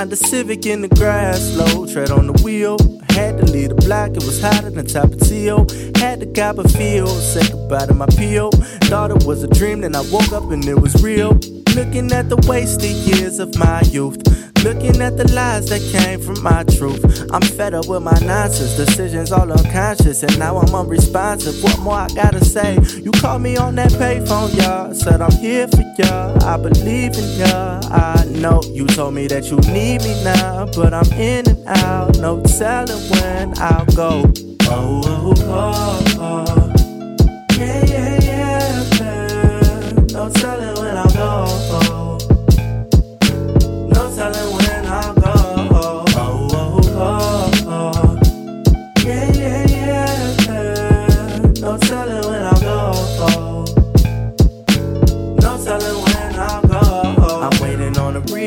Honda 0.04 0.16
Civic 0.16 0.66
in 0.66 0.82
the 0.82 0.88
grass, 0.88 1.56
low 1.56 1.86
tread 1.86 2.10
on 2.10 2.26
the 2.26 2.34
wheel. 2.42 2.76
Had 3.08 3.38
to 3.38 3.44
leave 3.50 3.70
the 3.70 3.74
block, 3.74 4.10
it 4.10 4.22
was 4.22 4.38
hotter 4.38 4.68
than 4.68 4.84
Tapatio. 4.84 5.64
Had 5.96 6.20
to 6.20 6.26
cop 6.26 6.58
a 6.58 6.68
feel, 6.68 7.06
say 7.06 7.40
goodbye 7.50 7.86
to 7.86 7.94
my 7.94 8.04
PO. 8.04 8.50
Thought 8.90 9.12
it 9.12 9.24
was 9.24 9.42
a 9.42 9.48
dream, 9.48 9.80
then 9.80 9.96
I 9.96 10.02
woke 10.12 10.30
up 10.30 10.50
and 10.50 10.62
it 10.66 10.78
was 10.78 11.02
real. 11.02 11.30
Looking 11.74 12.12
at 12.12 12.28
the 12.28 12.36
wasted 12.46 12.90
years 12.90 13.38
of 13.38 13.56
my 13.56 13.80
youth. 13.80 14.23
Looking 14.64 15.02
at 15.02 15.18
the 15.18 15.30
lies 15.34 15.68
that 15.68 15.82
came 15.92 16.18
from 16.20 16.42
my 16.42 16.64
truth. 16.64 17.28
I'm 17.30 17.42
fed 17.42 17.74
up 17.74 17.86
with 17.86 18.02
my 18.02 18.18
nonsense, 18.20 18.74
decisions 18.74 19.30
all 19.30 19.52
unconscious, 19.52 20.22
and 20.22 20.38
now 20.38 20.56
I'm 20.56 20.74
unresponsive. 20.74 21.62
What 21.62 21.78
more 21.80 21.96
I 21.96 22.08
gotta 22.14 22.42
say? 22.42 22.78
You 23.02 23.10
called 23.10 23.42
me 23.42 23.58
on 23.58 23.74
that 23.74 23.90
payphone, 23.90 24.56
y'all. 24.56 24.94
Said 24.94 25.20
I'm 25.20 25.32
here 25.32 25.68
for 25.68 25.84
y'all. 25.98 26.42
I 26.42 26.56
believe 26.56 27.12
in 27.12 27.38
y'all. 27.40 27.84
I 27.92 28.24
know 28.24 28.62
you 28.72 28.86
told 28.86 29.12
me 29.12 29.26
that 29.26 29.50
you 29.50 29.58
need 29.70 30.00
me 30.00 30.24
now, 30.24 30.64
but 30.74 30.94
I'm 30.94 31.12
in 31.12 31.46
and 31.46 31.62
out. 31.66 32.16
No 32.16 32.40
telling 32.40 33.02
when 33.10 33.58
I'll 33.58 33.84
go. 33.94 34.32
Oh, 34.62 35.02
oh, 35.04 35.34
oh, 35.40 36.04
oh. 36.20 36.53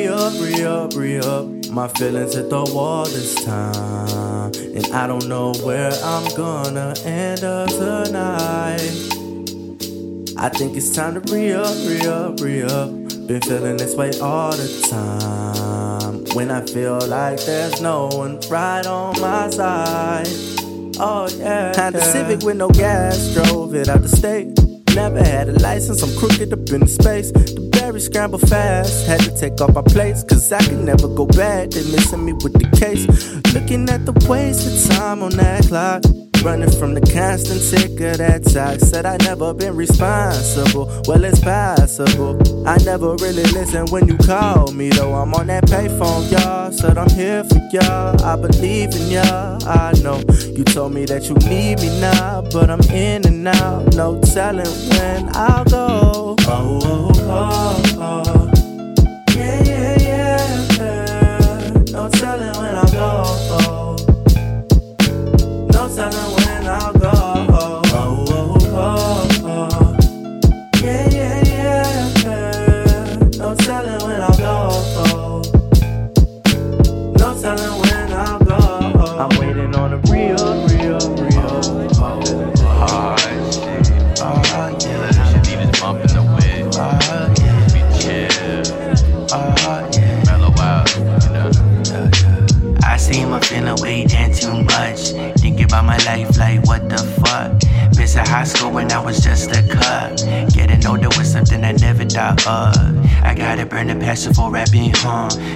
On 0.08 0.36
a 0.36 0.40
re-up, 0.40 0.94
re-up, 0.96 0.96
re-up. 0.96 1.70
My 1.72 1.88
feelings 1.88 2.36
hit 2.36 2.50
the 2.50 2.64
wall 2.74 3.06
this 3.06 3.36
time. 3.44 4.52
And 4.54 4.86
I 4.94 5.08
don't 5.08 5.28
know 5.28 5.54
where 5.64 5.92
I'm 6.04 6.26
gonna 6.36 6.94
end 7.04 7.44
up 7.44 7.70
tonight. 7.70 8.82
I 10.40 10.50
think 10.50 10.78
it's 10.78 10.92
time 10.96 11.22
to 11.22 11.34
re 11.34 11.54
up, 11.54 11.76
re 11.88 12.08
up, 12.08 12.40
re 12.40 12.64
up. 12.64 12.90
Been 13.28 13.42
feeling 13.42 13.78
this 13.78 13.96
way 13.96 14.12
all 14.20 14.52
the 14.52 14.88
time. 14.90 16.24
When 16.36 16.52
I 16.52 16.66
feel 16.66 17.00
like 17.08 17.44
there's 17.46 17.82
no 17.82 18.08
one 18.08 18.40
right 18.50 18.86
on 18.86 19.20
my 19.20 19.50
side. 19.50 20.28
Oh 21.00 21.28
yeah. 21.38 21.74
Honda 21.76 22.02
Civic 22.02 22.44
with 22.44 22.58
no 22.58 22.70
gas, 22.70 23.34
drove 23.34 23.76
it 23.76 23.90
out 23.90 24.02
the 24.02 24.10
state. 24.10 24.58
Never 24.96 25.20
had 25.24 25.50
a 25.50 25.54
license, 25.60 26.02
I'm 26.02 26.16
crooked 26.18 26.54
up 26.54 26.70
in 26.70 26.82
the 26.82 26.88
space. 26.88 27.32
The 27.32 27.67
scramble 28.00 28.40
fast, 28.40 29.08
had 29.08 29.20
to 29.22 29.36
take 29.40 29.60
off 29.62 29.74
my 29.74 29.82
plates, 29.82 30.24
cause 30.24 30.52
I 30.52 30.60
could 30.64 30.80
never 30.80 31.08
go 31.08 31.26
back. 31.26 31.70
They 31.72 31.84
missing 31.92 32.26
me 32.26 32.34
with 32.34 32.54
the 32.54 32.70
case. 32.78 33.08
Looking 33.54 33.90
at 33.90 34.06
the 34.06 34.14
wasted 34.28 34.92
time 34.98 35.24
on 35.24 35.32
that 35.32 35.68
clock. 35.68 36.27
Running 36.44 36.72
from 36.72 36.94
the 36.94 37.02
constant 37.02 37.62
tick 37.70 38.00
of 38.00 38.20
that 38.20 38.44
talk. 38.46 38.80
Said 38.80 39.06
I 39.06 39.18
never 39.18 39.54
been 39.54 39.76
responsible. 39.76 40.86
Well, 41.06 41.24
it's 41.26 41.40
possible. 41.40 42.38
I 42.68 42.78
never 42.86 43.16
really 43.16 43.44
listen 43.44 43.86
when 43.88 44.08
you 44.08 44.18
call 44.18 44.72
me, 44.72 44.90
though. 44.90 45.14
I'm 45.14 45.34
on 45.34 45.48
that 45.48 45.66
payphone, 45.66 46.32
y'all. 46.32 46.72
Said 46.72 46.98
I'm 46.98 47.10
here 47.10 47.44
for 47.44 47.60
y'all. 47.72 48.22
I 48.24 48.36
believe 48.36 48.96
in 48.96 49.12
y'all. 49.12 49.64
I 49.68 49.94
know 50.04 50.24
you 50.56 50.64
told 50.64 50.94
me 50.94 51.06
that 51.06 51.28
you 51.28 51.36
need 51.50 51.80
me 51.80 52.00
now, 52.00 52.42
but 52.54 52.70
I'm 52.70 52.82
in 52.92 53.26
and 53.28 53.48
out. 53.48 53.94
No 53.96 54.20
telling 54.22 54.66
when 54.66 55.30
I'll 55.36 55.66
go. 55.66 56.36
Oh, 56.48 56.80
oh, 56.84 57.12
oh, 57.28 58.24
oh. 58.26 58.47
No 65.98 66.12
telling 66.12 66.36
when 66.36 66.68
I'll 66.68 66.94
go. 66.94 67.17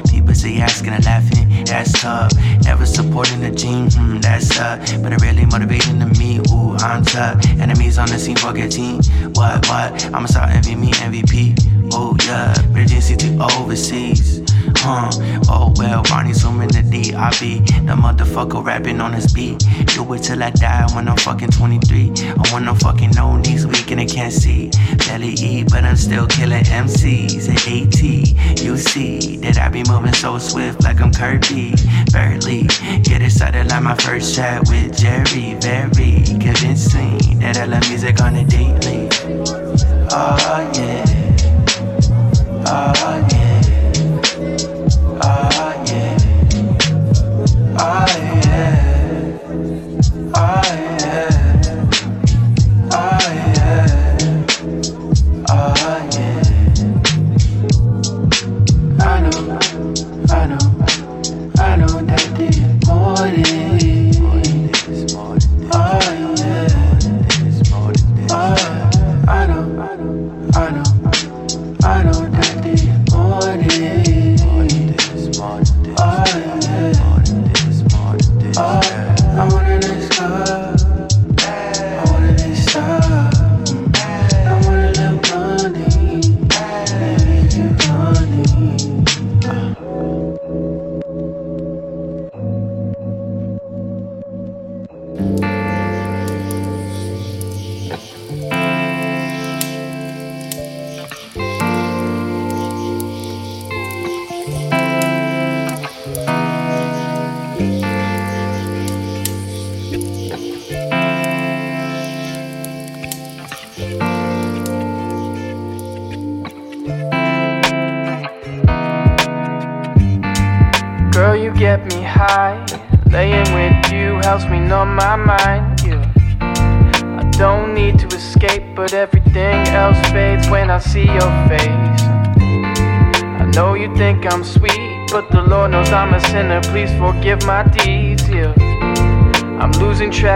People 0.10 0.34
say 0.34 0.60
asking 0.60 0.94
and 0.94 1.04
laughing, 1.06 1.66
that's 1.66 2.02
tough. 2.02 2.32
Never 2.64 2.86
supporting 2.86 3.42
the 3.42 3.52
team, 3.52 3.90
hmm, 3.92 4.20
that's 4.20 4.58
up. 4.60 4.80
But 5.02 5.14
it 5.14 5.22
really 5.22 5.46
motivating 5.46 6.00
to 6.00 6.06
me, 6.20 6.40
ooh, 6.52 6.76
I'm 6.78 7.04
tough. 7.04 7.46
Enemies 7.60 7.98
on 7.98 8.08
the 8.08 8.18
scene, 8.18 8.38
forgetting 8.38 9.04
what, 9.34 9.68
what? 9.68 10.06
I'ma 10.14 10.28
start 10.28 10.52
envy 10.52 10.76
me, 10.76 10.92
MVP. 10.92 11.92
Oh 11.94 12.16
yeah, 12.26 12.54
Bridging 12.72 13.02
city 13.02 13.38
overseas. 13.40 14.41
Huh? 14.78 15.10
Oh 15.50 15.74
well, 15.78 16.04
Ronnie 16.12 16.34
zooming 16.34 16.70
the 16.70 16.82
D. 16.84 17.14
I 17.14 17.30
be 17.40 17.60
the 17.60 17.96
motherfucker 17.96 18.64
rapping 18.64 19.02
on 19.02 19.14
his 19.14 19.32
beat. 19.34 19.60
Do 19.88 20.14
it 20.14 20.24
till 20.24 20.42
I 20.44 20.50
die 20.52 20.88
when 20.94 21.08
I'm 21.08 21.18
fucking 21.18 21.50
23. 21.50 22.10
Or 22.10 22.46
when 22.54 22.68
I'm 22.68 22.76
fucking 22.76 23.12
no 23.12 23.38
knees 23.38 23.66
weak 23.68 23.92
and 23.92 24.02
I 24.02 24.06
can't 24.06 24.34
see. 24.34 24.72
Barely 25.08 25.34
eat, 25.34 25.70
but 25.70 25.84
I'm 25.84 25.96
still 25.96 26.28
killing 26.28 26.64
MCs 26.64 27.50
at 27.50 27.68
AT. 27.68 28.62
You 28.62 28.78
see 28.78 29.38
that 29.38 29.58
I 29.58 29.70
be 29.70 29.84
moving 29.90 30.14
so 30.14 30.38
swift 30.38 30.84
like 30.84 31.02
I'm 31.02 31.14
Kirby. 31.14 31.74
Barely 32.12 32.64
get 33.04 33.22
excited 33.22 33.70
like 33.70 33.84
my 33.84 33.96
first 33.96 34.36
chat 34.36 34.68
with 34.68 34.98
Jerry. 34.98 35.56
Very 35.60 36.24
convincing 36.40 37.40
that 37.40 37.58
I 37.58 37.66
love 37.66 37.88
music 37.90 38.22
on 38.22 38.36
a 38.36 38.46
daily. 38.46 39.10
Oh 40.14 40.72
yeah. 40.76 41.06
Oh 42.68 43.28
yeah. 43.31 43.31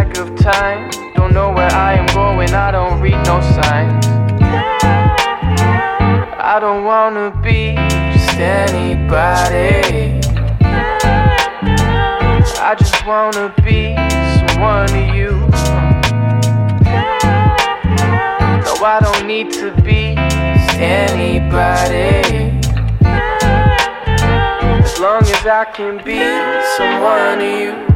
Track 0.06 0.18
of 0.18 0.36
time. 0.38 0.90
Don't 1.16 1.34
know 1.34 1.52
where 1.52 1.72
I 1.72 1.94
am 1.94 2.06
going. 2.08 2.54
I 2.54 2.72
don't 2.72 3.00
read 3.02 3.18
no 3.26 3.42
signs. 3.42 4.06
I 6.38 6.58
don't 6.60 6.84
wanna 6.84 7.32
be 7.42 7.76
just 8.14 8.38
anybody. 8.38 10.20
I 12.60 12.76
just 12.78 13.06
wanna 13.06 13.54
be 13.64 13.96
someone 14.38 14.88
to 14.88 15.16
you. 15.16 15.32
No, 18.64 18.74
I 18.84 19.00
don't 19.02 19.28
need 19.28 19.52
to 19.54 19.72
be 19.82 20.16
just 20.16 20.78
anybody. 20.78 22.60
As 24.84 25.00
long 25.00 25.22
as 25.22 25.46
I 25.46 25.66
can 25.74 25.98
be 26.04 26.20
someone 26.78 27.40
to 27.40 27.46
you. 27.46 27.95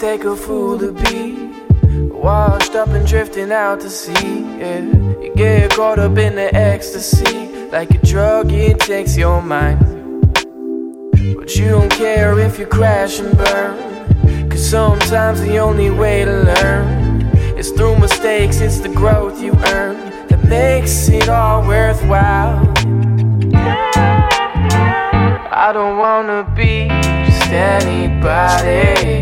Take 0.00 0.24
a 0.24 0.36
fool 0.36 0.78
to 0.78 0.92
be 0.92 1.34
washed 2.10 2.74
up 2.74 2.88
and 2.88 3.06
drifting 3.06 3.50
out 3.50 3.80
to 3.80 3.88
sea. 3.88 4.40
Yeah, 4.58 4.80
you 5.22 5.32
get 5.34 5.70
caught 5.70 5.98
up 5.98 6.18
in 6.18 6.34
the 6.34 6.54
ecstasy 6.54 7.68
like 7.68 7.90
a 7.90 7.98
drug. 8.06 8.52
It 8.52 8.78
takes 8.80 9.16
your 9.16 9.40
mind, 9.40 9.80
but 11.36 11.56
you 11.56 11.68
don't 11.70 11.90
care 11.90 12.38
if 12.38 12.58
you 12.58 12.66
crash 12.66 13.20
and 13.20 13.36
burn. 13.38 14.50
Cause 14.50 14.68
sometimes 14.68 15.40
the 15.40 15.58
only 15.58 15.90
way 15.90 16.24
to 16.26 16.42
learn 16.42 17.22
is 17.56 17.70
through 17.70 17.98
mistakes. 17.98 18.60
It's 18.60 18.80
the 18.80 18.90
growth 18.90 19.40
you 19.40 19.52
earn 19.68 19.96
that 20.28 20.44
makes 20.46 21.08
it 21.08 21.30
all 21.30 21.66
worthwhile. 21.66 22.60
I 25.58 25.70
don't 25.72 25.96
wanna 25.96 26.52
be 26.54 26.88
just 27.24 27.50
anybody. 27.50 29.15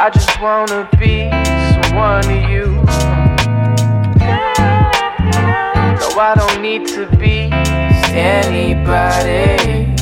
I 0.00 0.10
just 0.10 0.40
wanna 0.40 0.88
be 1.00 1.28
someone 1.74 2.22
to 2.22 2.38
you. 2.48 2.66
No, 5.98 6.08
I 6.20 6.34
don't 6.36 6.62
need 6.62 6.86
to 6.94 7.08
be 7.16 7.50
anybody. 8.14 9.92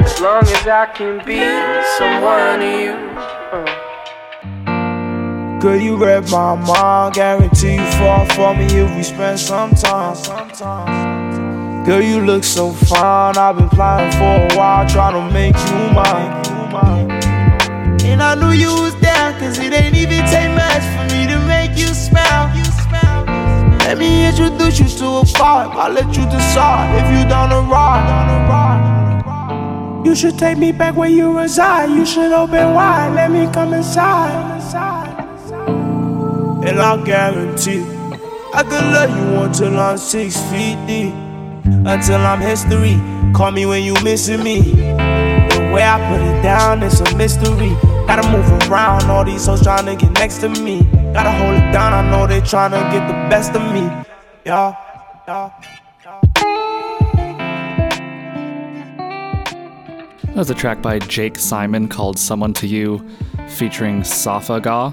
As 0.00 0.18
long 0.18 0.44
as 0.44 0.66
I 0.66 0.86
can 0.94 1.18
be 1.26 1.44
someone 1.98 2.60
to 2.60 2.70
you. 2.84 2.96
Uh. 3.52 3.66
Girl, 5.60 5.76
you 5.78 5.96
read 6.02 6.30
my 6.30 6.54
mind, 6.54 7.14
guarantee 7.16 7.74
you 7.74 7.84
fall 7.98 8.24
for 8.30 8.54
me 8.54 8.64
if 8.64 8.96
we 8.96 9.02
spend 9.02 9.38
some 9.38 9.72
time. 9.74 10.16
Girl, 11.84 12.00
you 12.00 12.22
look 12.22 12.44
so 12.44 12.72
fine. 12.72 13.36
I've 13.36 13.58
been 13.58 13.68
plotting 13.68 14.10
for 14.12 14.24
a 14.24 14.56
while, 14.56 14.88
trying 14.88 15.12
to 15.12 15.30
make 15.34 15.54
you 15.54 15.92
mine. 15.92 16.44
And 18.04 18.22
I 18.22 18.34
knew 18.34 18.50
you 18.50 18.68
was 18.68 18.94
there, 19.00 19.32
cause 19.38 19.58
it 19.58 19.72
ain't 19.72 19.96
even 19.96 20.24
take 20.26 20.50
much 20.52 20.84
for 20.94 21.04
me 21.14 21.26
to 21.26 21.38
make 21.46 21.76
you 21.76 21.88
smile. 21.94 22.52
Let 23.80 23.98
me 23.98 24.26
introduce 24.26 24.78
you 24.80 24.88
to 24.98 25.04
a 25.04 25.22
vibe. 25.22 25.74
I'll 25.74 25.92
let 25.92 26.06
you 26.16 26.24
decide 26.26 26.94
if 27.00 27.06
you 27.18 27.28
down 27.28 27.50
to 27.50 27.60
ride. 27.70 28.44
You 30.04 30.14
should 30.14 30.38
take 30.38 30.58
me 30.58 30.70
back 30.70 30.96
where 30.96 31.08
you 31.08 31.36
reside. 31.36 31.90
You 31.90 32.04
should 32.04 32.32
open 32.32 32.74
wide. 32.74 33.14
Let 33.14 33.30
me 33.30 33.48
come 33.52 33.72
inside. 33.72 34.52
And 36.66 36.80
I'll 36.80 37.02
guarantee 37.04 37.84
I 38.54 38.62
could 38.62 38.84
love 38.84 39.10
you 39.10 39.42
until 39.42 39.78
I'm 39.78 39.98
six 39.98 40.36
feet 40.50 40.78
deep. 40.86 41.14
Until 41.64 42.20
I'm 42.20 42.40
history. 42.40 43.00
Call 43.34 43.50
me 43.50 43.66
when 43.66 43.82
you 43.82 43.94
missing 44.02 44.42
me. 44.42 44.60
The 44.60 45.70
way 45.72 45.82
I 45.82 45.98
put 46.08 46.20
it 46.20 46.42
down, 46.42 46.82
it's 46.82 47.00
a 47.00 47.16
mystery. 47.16 47.76
Gotta 48.06 48.28
move 48.30 48.70
around, 48.70 49.10
all 49.10 49.24
these 49.24 49.46
hoes 49.46 49.62
trying 49.62 49.86
to 49.86 49.96
get 49.96 50.12
next 50.12 50.38
to 50.38 50.48
me. 50.48 50.82
Gotta 51.12 51.30
hold 51.30 51.54
it 51.54 51.72
down, 51.72 51.92
I 51.92 52.10
know 52.10 52.26
they 52.26 52.40
trying 52.40 52.70
to 52.72 52.80
get 52.96 53.06
the 53.06 53.14
best 53.28 53.54
of 53.54 53.62
me. 53.72 53.82
Yeah, 54.44 54.74
yeah. 55.26 55.50
That 60.34 60.36
was 60.36 60.50
a 60.50 60.54
track 60.54 60.82
by 60.82 60.98
Jake 60.98 61.38
Simon 61.38 61.86
called 61.88 62.18
Someone 62.18 62.52
to 62.54 62.66
You 62.66 63.08
featuring 63.48 64.02
Safa 64.02 64.60
Ga. 64.60 64.92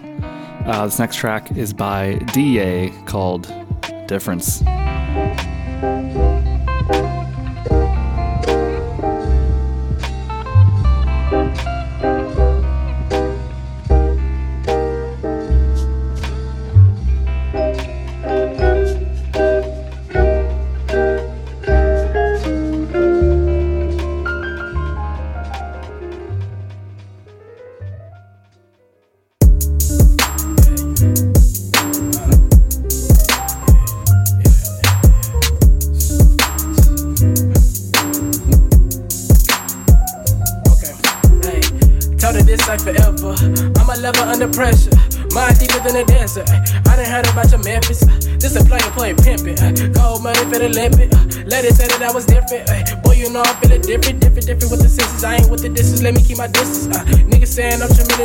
Uh, 0.65 0.85
this 0.85 0.99
next 0.99 1.15
track 1.15 1.51
is 1.57 1.73
by 1.73 2.13
DA 2.33 2.91
called 3.05 3.51
Difference. 4.07 4.61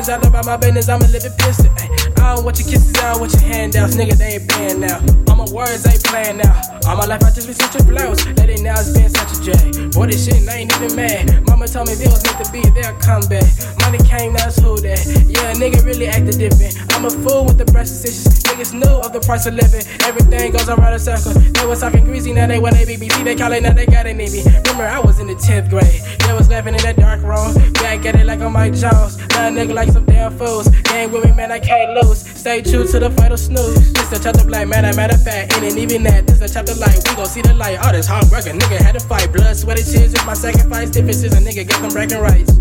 I'm 0.08 0.20
tremendous. 0.20 0.36
All 0.36 0.40
about 0.40 0.46
my 0.46 0.56
business. 0.56 0.88
I'm 0.88 1.02
a 1.02 1.08
living 1.08 1.32
piston. 1.38 1.70
I 2.18 2.34
don't 2.34 2.44
want 2.44 2.58
your 2.58 2.68
kisses. 2.68 2.94
I 2.96 3.12
don't 3.12 3.20
want 3.20 3.32
your 3.32 3.42
handouts. 3.42 3.96
Nigga, 3.96 4.16
they 4.16 4.38
ain't 4.38 4.48
paying 4.48 4.80
now. 4.80 5.00
All 5.28 5.36
my 5.36 5.46
words 5.52 5.86
ain't 5.86 6.02
playing 6.04 6.38
now. 6.38 6.60
All 6.86 6.96
my 6.96 7.06
life 7.06 7.22
I 7.24 7.30
just 7.30 7.46
been 7.46 7.56
switching 7.56 7.86
flows. 7.86 8.26
It 8.26 8.62
now 8.62 8.78
it's 8.78 8.92
been 8.92 9.10
such 9.10 9.34
a 9.34 9.42
J. 9.42 9.88
Boy, 9.90 10.06
this 10.06 10.24
shit 10.24 10.48
I 10.48 10.62
ain't 10.62 10.74
even 10.76 10.96
mad. 10.96 11.46
Mama 11.46 11.66
told 11.66 11.88
me 11.88 11.94
it 11.94 12.06
was 12.06 12.22
meant 12.24 12.44
to 12.44 12.52
be, 12.52 12.62
they'll 12.70 12.94
come 13.02 13.22
back. 13.28 13.46
Money 13.82 13.98
came, 14.06 14.32
now 14.32 14.46
it's 14.46 14.58
who 14.58 14.78
that. 14.80 15.02
Yeah, 15.26 15.54
nigga 15.54 15.84
really 15.84 16.06
acted 16.06 16.38
different. 16.38 16.78
I'm 16.94 17.04
a 17.04 17.10
fool 17.10 17.44
with 17.44 17.58
the 17.58 17.64
breast. 17.66 18.45
Niggas 18.66 18.74
knew 18.74 18.96
of 19.00 19.12
the 19.12 19.20
price 19.20 19.46
of 19.46 19.54
living. 19.54 19.82
Everything 20.02 20.52
goes 20.52 20.68
around 20.68 20.92
a 20.92 20.98
circle. 20.98 21.32
They 21.32 21.66
was 21.66 21.80
talking 21.80 22.04
greasy, 22.04 22.32
now 22.32 22.46
they 22.46 22.58
want 22.58 22.74
a 22.74 22.78
BBC. 22.78 23.22
They 23.22 23.36
call 23.36 23.52
it, 23.52 23.62
now 23.62 23.72
they 23.72 23.86
got 23.86 24.06
it, 24.06 24.16
me. 24.16 24.26
Remember, 24.26 24.84
I 24.84 24.98
was 25.00 25.20
in 25.20 25.26
the 25.26 25.34
10th 25.34 25.70
grade. 25.70 26.02
They 26.26 26.32
was 26.32 26.48
laughing 26.48 26.74
in 26.74 26.82
that 26.82 26.96
dark 26.96 27.22
room. 27.22 27.54
Back 27.74 28.04
at 28.06 28.16
it 28.16 28.26
like 28.26 28.40
I'm 28.40 28.52
Mike 28.52 28.74
Jones. 28.74 29.18
Now 29.30 29.48
a 29.48 29.50
nigga 29.50 29.74
like 29.74 29.90
some 29.90 30.04
damn 30.04 30.36
fools. 30.36 30.68
Gang 30.68 31.12
with 31.12 31.24
me, 31.24 31.32
man, 31.32 31.52
I 31.52 31.60
can't 31.60 31.94
lose. 31.94 32.26
Stay 32.26 32.62
true 32.62 32.86
to 32.86 32.98
the 32.98 33.10
final 33.10 33.36
snooze. 33.36 33.92
This 33.92 34.12
a 34.12 34.22
chapter 34.22 34.44
black, 34.44 34.68
man, 34.68 34.84
a 34.84 34.94
matter 34.96 35.14
of 35.14 35.22
fact. 35.22 35.54
Ain't 35.54 35.64
it 35.64 35.78
even 35.78 36.02
that? 36.04 36.26
This 36.26 36.40
a 36.40 36.52
chapter 36.52 36.74
light. 36.74 36.98
We 37.08 37.14
gon' 37.14 37.26
see 37.26 37.42
the 37.42 37.54
light. 37.54 37.78
All 37.78 37.92
this 37.92 38.06
hard 38.06 38.26
work, 38.30 38.46
a 38.46 38.50
nigga 38.50 38.78
had 38.78 38.98
to 38.98 39.00
fight. 39.00 39.32
Blood, 39.32 39.56
sweat, 39.56 39.78
and 39.78 39.86
tears 39.86 40.12
is 40.12 40.26
my 40.26 40.34
sacrifice. 40.34 40.90
Differences, 40.90 41.32
a 41.32 41.40
nigga 41.40 41.68
get 41.68 41.80
them 41.80 41.90
bragging 41.90 42.20
rights. 42.20 42.52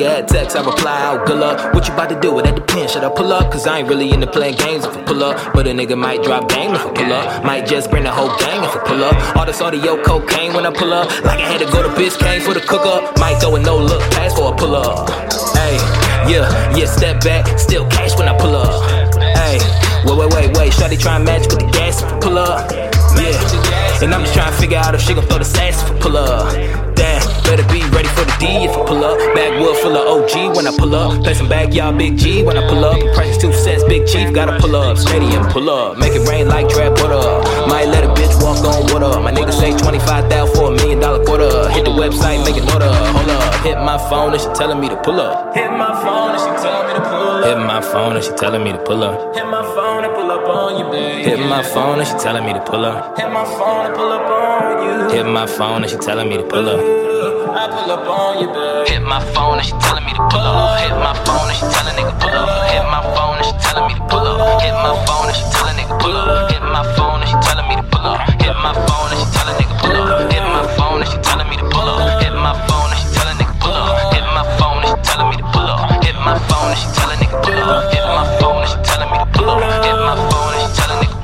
You 0.00 0.06
at, 0.06 0.28
text, 0.28 0.56
I 0.56 0.64
reply 0.64 1.00
out, 1.02 1.20
oh, 1.20 1.26
good 1.26 1.38
luck. 1.38 1.74
What 1.74 1.86
you 1.86 1.94
about 1.94 2.08
to 2.08 2.18
do? 2.20 2.38
It 2.38 2.44
that 2.44 2.54
depends. 2.54 2.92
Should 2.92 3.04
I 3.04 3.10
pull 3.10 3.32
up? 3.32 3.52
Cause 3.52 3.66
I 3.66 3.78
ain't 3.78 3.88
really 3.88 4.10
into 4.10 4.26
playing 4.26 4.56
games 4.56 4.84
if 4.84 4.96
I 4.96 5.02
pull 5.04 5.22
up. 5.22 5.52
But 5.52 5.66
a 5.66 5.70
nigga 5.70 5.96
might 5.96 6.22
drop 6.22 6.48
game 6.48 6.74
if 6.74 6.80
I 6.80 6.92
pull 6.92 7.12
up. 7.12 7.44
Might 7.44 7.66
just 7.66 7.90
bring 7.90 8.04
the 8.04 8.10
whole 8.10 8.34
gang 8.38 8.64
if 8.64 8.76
I 8.76 8.80
pull 8.86 9.04
up. 9.04 9.36
All 9.36 9.46
this 9.46 9.60
audio 9.60 10.02
cocaine 10.02 10.54
when 10.54 10.66
I 10.66 10.72
pull 10.72 10.92
up. 10.92 11.08
Like 11.24 11.38
I 11.38 11.46
had 11.52 11.60
to 11.60 11.70
go 11.70 11.82
to 11.82 11.88
Biscayne 11.90 12.40
for 12.40 12.54
the 12.54 12.60
cook 12.60 12.86
up. 12.86 13.18
Might 13.18 13.38
throw 13.40 13.56
a 13.56 13.60
no 13.60 13.76
look 13.76 14.00
pass 14.12 14.34
for 14.34 14.52
a 14.52 14.56
pull 14.56 14.74
up. 14.74 15.08
Hey, 15.54 15.76
yeah, 16.30 16.76
yeah, 16.76 16.86
step 16.86 17.22
back. 17.22 17.58
Still 17.58 17.86
cash 17.88 18.16
when 18.18 18.28
I 18.28 18.36
pull 18.38 18.56
up. 18.56 18.82
Hey, 19.36 19.58
wait, 20.04 20.18
wait, 20.18 20.32
wait, 20.34 20.56
wait. 20.56 20.72
Shawty 20.72 20.98
try 20.98 21.16
and 21.16 21.24
match 21.24 21.46
with 21.50 21.60
the 21.60 21.70
gas 21.72 22.02
if 22.02 22.08
I 22.08 22.18
pull 22.20 22.38
up. 22.38 22.70
Yeah, 23.16 24.02
and 24.02 24.14
I'm 24.14 24.22
just 24.22 24.34
trying 24.34 24.52
to 24.52 24.58
figure 24.58 24.78
out 24.78 24.94
if 24.94 25.02
she 25.02 25.14
gon' 25.14 25.26
throw 25.26 25.38
the 25.38 25.44
sass 25.44 25.82
if 25.82 25.90
I 25.90 25.98
pull 25.98 26.16
up. 26.16 26.89
Better 27.50 27.66
be 27.66 27.82
ready 27.90 28.06
for 28.14 28.22
the 28.22 28.36
D 28.38 28.46
if 28.62 28.70
I 28.78 28.86
pull 28.86 29.02
up. 29.02 29.18
Backwood 29.34 29.76
full 29.82 29.96
of 29.98 30.06
OG 30.06 30.54
when 30.54 30.68
I 30.68 30.72
pull 30.78 30.94
up. 30.94 31.20
Play 31.24 31.34
some 31.34 31.48
back, 31.48 31.74
y'all 31.74 31.92
Big 31.92 32.16
G 32.16 32.44
when 32.44 32.56
I 32.56 32.62
pull 32.68 32.84
up. 32.84 32.94
Prices 33.12 33.38
two 33.42 33.52
sets, 33.52 33.82
Big 33.90 34.06
Chief 34.06 34.32
gotta 34.32 34.60
pull 34.60 34.76
up. 34.76 34.96
Stadium 34.96 35.44
pull 35.48 35.68
up. 35.68 35.98
Make 35.98 36.12
it 36.12 36.22
rain 36.28 36.46
like 36.46 36.68
trap 36.68 36.92
water. 37.02 37.42
Might 37.66 37.88
let 37.88 38.04
a 38.04 38.08
bitch 38.14 38.40
walk 38.40 38.62
on 38.62 38.86
water. 38.92 39.18
My 39.18 39.32
nigga 39.32 39.52
say 39.52 39.76
25,000 39.76 40.54
for 40.54 40.68
a 40.68 40.76
million 40.76 41.00
dollar 41.00 41.24
quarter. 41.24 41.68
Hit 41.70 41.86
the 41.86 41.90
website, 41.90 42.38
make 42.46 42.54
it 42.54 42.62
order. 42.72 42.86
Hold 42.86 43.28
up, 43.28 43.66
hit 43.66 43.78
my 43.78 43.98
phone 43.98 44.32
and 44.32 44.40
she 44.40 44.46
telling 44.54 44.78
me 44.78 44.88
to 44.88 44.96
pull 45.02 45.20
up. 45.20 45.52
Hit 45.52 45.72
my 45.72 45.90
phone 46.06 46.30
and 46.30 46.38
she 46.38 46.50
telling 46.62 46.86
me 46.86 46.94
to 46.94 47.02
pull 47.02 47.26
up. 47.34 47.44
Hit 47.44 47.58
my 47.58 47.80
phone 47.80 48.14
and 48.14 48.24
she 48.24 48.32
telling 48.38 48.62
me 48.62 48.70
to 48.70 48.78
pull 48.78 49.02
up. 49.02 49.34
Hit 49.34 49.46
my 49.46 49.62
phone 49.74 50.04
and 50.04 50.14
pull 50.14 50.18
up 50.18 50.19
on 50.60 50.78
you, 50.78 50.86
baby. 50.92 51.30
Hit 51.30 51.40
my 51.48 51.62
phone 51.62 51.98
and 51.98 52.06
she 52.06 52.14
telling 52.18 52.44
me 52.44 52.52
to 52.52 52.60
pull 52.60 52.84
up. 52.84 53.18
Hit 53.18 53.30
my 53.32 53.44
phone 53.44 53.86
and 53.86 53.94
pull 53.94 54.12
up 54.12 54.28
on 54.28 54.84
you. 54.84 55.16
Hit 55.16 55.26
my 55.26 55.46
phone 55.46 55.82
and 55.82 55.90
she 55.90 55.96
telling 55.96 56.28
me 56.28 56.36
to 56.36 56.44
pull 56.44 56.68
up. 56.68 56.80
I 56.80 57.66
pull 57.72 57.90
up 57.90 58.06
on 58.06 58.40
you, 58.40 58.48
baby. 58.52 58.90
Hit 58.90 59.02
my 59.02 59.20
phone 59.32 59.58
and 59.58 59.66
she 59.66 59.72
telling 59.80 60.04
me 60.04 60.12
to 60.12 60.22
pull 60.28 60.44
up. 60.44 60.78
Hit 60.80 60.92
my 60.92 61.14
phone 61.24 61.48
and 61.48 61.56
she 61.56 61.64
telling 61.72 61.96
nigga 61.96 62.14
pull 62.20 62.36
up. 62.36 62.70
Hit 62.70 62.84
my 62.92 63.00
phone 63.14 63.36
and 63.40 63.46
she 63.48 63.54
telling 63.64 63.86
me 63.88 63.94
to 63.96 64.04
pull 64.10 64.26
up. 64.26 64.60
Hit 64.60 64.74
my 64.84 64.92
phone 65.06 65.28
and 65.28 65.36
she 65.36 65.44
telling 65.50 65.76
nigga 65.80 65.94
pull 66.00 66.16
up. 66.16 66.50
Hit 66.52 66.62
my 66.62 66.82
phone 66.94 67.20
and 67.20 67.28
she 67.28 67.36
telling 67.40 67.66
me 67.68 67.76
to 67.80 67.84
pull 67.88 68.06
up. 68.06 68.40
Hit 68.40 68.54
my 68.60 68.72
phone 68.84 69.08
and 69.08 69.16
she 69.16 69.26
telling 69.32 69.56
nigga 69.56 69.74
pull 69.80 69.96
up. 69.96 70.30
Hit 70.30 70.44
my 70.44 70.64
phone 70.76 71.00
and 71.00 71.08
she 71.08 71.18
telling 71.24 71.48
me 71.48 71.56
to 71.56 71.66
pull 71.72 71.88
up. 71.88 72.20
Hit 72.20 72.34
my 72.36 72.52
phone 72.68 72.90
and 72.92 73.00
she 73.00 73.08
telling 73.16 73.36
nigga 73.40 73.54
pull 73.60 73.76
up. 73.80 74.12
Hit 74.12 74.26
my 74.36 74.44
phone 74.58 74.82
and 74.84 74.92
she 74.92 74.98
telling 75.08 75.28
me 75.30 75.36
to 75.40 75.46
pull 75.54 75.68
up. 75.72 76.04
Hit 76.04 76.16
my 76.20 76.36
phone 76.48 76.70
and 76.70 76.78
she 76.78 76.88
telling 76.92 77.18
nigga 77.18 77.36
pull 77.40 77.58
up. 77.58 77.92
Hit 77.92 78.04
my 78.04 78.24
phone 78.38 78.60
and 78.60 78.68
she 78.70 78.76
telling 78.84 79.10
me 79.10 79.18
to 79.18 79.26
pull 79.34 79.50
up. 79.50 79.84
Hit 79.84 79.96
my 79.96 80.16
phone 80.30 80.39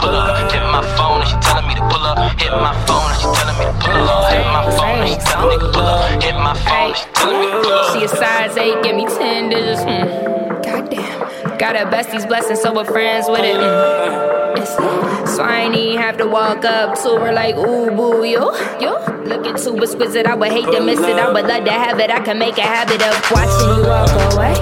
pull 0.07 0.15
up. 0.15 0.53
Hit 0.53 0.63
my 0.71 0.83
phone 0.97 1.21
and 1.21 1.29
she 1.29 1.37
telling 1.43 1.67
me 1.67 1.75
to 1.75 1.85
pull 1.91 2.05
up. 2.07 2.19
Hit 2.39 2.53
my 2.53 2.75
phone 2.87 3.11
and 3.11 3.19
she 3.19 3.27
telling 3.35 3.59
me 3.59 3.65
to 3.67 3.75
pull 3.83 4.09
up. 4.09 4.31
Hit 4.31 4.47
my 4.47 4.63
phone 4.77 4.99
and 5.03 5.09
she 5.11 5.17
telling 5.27 5.59
nigga 5.59 5.73
pull 5.73 5.87
up. 5.87 6.23
Hit 6.23 6.35
my 6.35 6.55
phone 6.67 6.89
and 6.91 6.97
she 6.97 7.07
telling 7.15 7.41
me 7.41 7.47
to 7.47 7.63
pull 7.63 7.73
up. 7.73 7.93
She 7.93 8.05
a 8.05 8.09
size 8.09 8.57
8, 8.57 8.83
give 8.83 8.97
me 8.97 9.07
10 9.07 9.51
digits. 9.51 9.81
Mm. 9.83 10.63
Goddamn. 10.63 11.59
Got 11.59 11.77
her 11.77 11.91
bestie's 11.91 12.27
blessing, 12.27 12.57
so 12.57 12.73
we're 12.75 12.85
friends 12.85 13.27
with 13.29 13.41
it. 13.41 13.57
Mm. 13.57 15.27
So 15.29 15.43
I 15.43 15.63
ain't 15.63 15.75
even 15.75 16.01
have 16.01 16.17
to 16.19 16.27
walk 16.27 16.65
up 16.65 16.95
to 17.03 17.19
her 17.19 17.33
like, 17.33 17.57
ooh, 17.57 17.91
boo, 17.91 18.25
yo, 18.25 18.55
yo. 18.81 18.97
Looking 19.25 19.57
too 19.57 19.77
exquisite, 19.83 20.27
I 20.27 20.35
would 20.35 20.51
hate 20.51 20.67
to 20.67 20.81
miss 20.81 21.01
it. 21.01 21.17
I 21.17 21.31
would 21.33 21.47
love 21.47 21.65
to 21.65 21.73
have 21.73 21.99
it. 21.99 22.11
I 22.11 22.21
can 22.21 22.39
make 22.39 22.59
a 22.59 22.63
habit 22.63 23.03
of 23.03 23.31
watching 23.31 23.77
you 23.77 23.89
walk 23.89 24.11
away. 24.33 24.55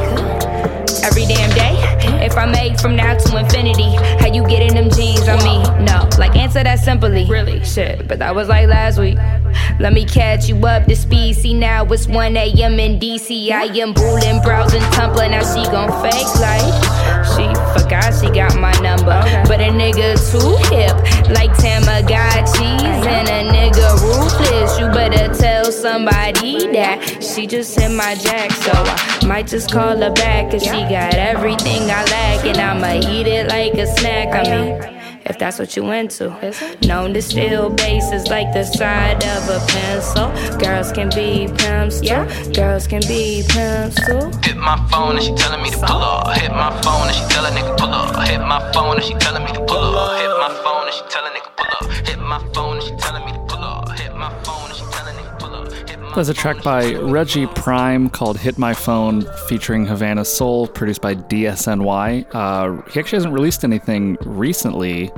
Every 1.04 1.26
damn 1.26 1.50
day. 1.54 1.83
If 2.34 2.38
I 2.38 2.46
made 2.46 2.80
from 2.80 2.96
now 2.96 3.16
to 3.16 3.38
infinity, 3.38 3.94
how 4.18 4.26
you 4.26 4.44
get 4.48 4.60
in 4.60 4.74
them 4.74 4.90
jeans 4.90 5.28
on 5.28 5.38
me? 5.44 5.62
No, 5.84 6.08
like 6.18 6.34
answer 6.34 6.64
that 6.64 6.80
simply. 6.80 7.26
Really? 7.26 7.62
Shit, 7.64 8.08
but 8.08 8.18
that 8.18 8.34
was 8.34 8.48
like 8.48 8.66
last 8.66 8.98
week. 8.98 9.18
Let 9.78 9.92
me 9.92 10.04
catch 10.04 10.48
you 10.48 10.56
up 10.66 10.84
to 10.86 10.96
speed. 10.96 11.36
See 11.36 11.54
now 11.54 11.84
it's 11.86 12.06
1 12.06 12.36
a.m. 12.36 12.78
in 12.78 12.98
DC. 12.98 13.50
I 13.50 13.64
am 13.64 13.92
booling, 13.92 14.40
browsing 14.42 14.82
Tumblr. 14.92 15.30
Now 15.30 15.42
she 15.42 15.64
gon' 15.70 15.90
fake 16.02 16.34
like 16.40 17.04
she 17.34 17.46
forgot 17.72 18.12
she 18.12 18.30
got 18.30 18.54
my 18.60 18.72
number. 18.80 19.18
But 19.48 19.60
a 19.60 19.70
nigga 19.70 20.14
too 20.30 20.56
hip, 20.68 20.94
like 21.30 21.50
Tamagotchis, 21.52 23.06
and 23.06 23.28
a 23.28 23.50
nigga 23.52 24.00
ruthless. 24.02 24.78
You 24.78 24.86
better 24.88 25.32
tell 25.34 25.72
somebody 25.72 26.70
that 26.72 27.22
she 27.22 27.46
just 27.46 27.78
hit 27.78 27.90
my 27.90 28.14
jack, 28.14 28.52
so 28.52 28.72
I 28.74 29.26
might 29.26 29.46
just 29.46 29.72
call 29.72 29.96
her 29.96 30.12
back. 30.12 30.50
Cause 30.50 30.62
she 30.62 30.70
got 30.70 31.14
everything 31.14 31.90
I 31.90 32.04
lack, 32.04 32.44
and 32.44 32.58
I'ma 32.58 33.08
eat 33.10 33.26
it 33.26 33.48
like 33.48 33.74
a 33.74 33.86
snack. 33.86 34.28
I 34.34 34.50
mean, 34.50 34.93
if 35.26 35.38
that's 35.38 35.58
what 35.58 35.76
you 35.76 35.90
into. 35.90 36.30
Known 36.86 37.14
to 37.14 37.22
steal 37.22 37.70
bases 37.70 38.28
like 38.28 38.52
the 38.52 38.64
side 38.64 39.24
of 39.24 39.48
a 39.48 39.60
pencil. 39.66 40.28
Girls 40.58 40.92
can 40.92 41.08
be 41.10 41.48
pimps 41.58 42.00
too. 42.00 42.52
Girls 42.52 42.86
can 42.86 43.00
be 43.08 43.44
pimps 43.48 43.96
too. 44.06 44.30
Hit 44.42 44.56
my 44.56 44.76
phone 44.90 45.16
and 45.16 45.24
she 45.24 45.34
telling 45.34 45.62
me 45.62 45.70
to 45.70 45.78
pull 45.78 46.02
up. 46.02 46.36
Hit 46.36 46.50
my 46.50 46.70
phone 46.82 47.06
and 47.08 47.16
she 47.16 47.24
tell 47.28 47.44
a 47.44 47.50
nigga 47.50 47.76
pull 47.76 47.92
up. 47.92 48.28
Hit 48.28 48.40
my 48.40 48.72
phone 48.72 48.96
and 48.96 49.04
she 49.04 49.14
telling 49.14 49.44
me 49.44 49.52
to 49.52 49.64
pull 49.64 49.78
up. 49.78 50.20
Hit 50.20 50.30
my 50.38 50.50
phone 50.62 50.86
and 50.86 50.94
she 50.94 51.02
tell 51.08 51.24
a 51.24 51.30
nigga 51.30 51.56
pull 51.56 51.88
up. 51.88 52.06
Hit 52.06 52.18
my 52.18 52.38
phone 52.54 52.73
my 56.14 56.22
There's 56.22 56.28
a 56.28 56.34
track 56.34 56.62
by 56.62 56.94
Reggie 56.94 57.46
Prime 57.48 58.08
called 58.08 58.38
Hit 58.38 58.56
My 58.56 58.72
Phone 58.72 59.26
featuring 59.48 59.84
Havana 59.84 60.24
Soul, 60.24 60.68
produced 60.68 61.02
by 61.02 61.16
DSNY. 61.16 62.26
Uh, 62.32 62.82
he 62.90 63.00
actually 63.00 63.16
hasn't 63.16 63.34
released 63.34 63.64
anything 63.64 64.16
recently, 64.20 65.10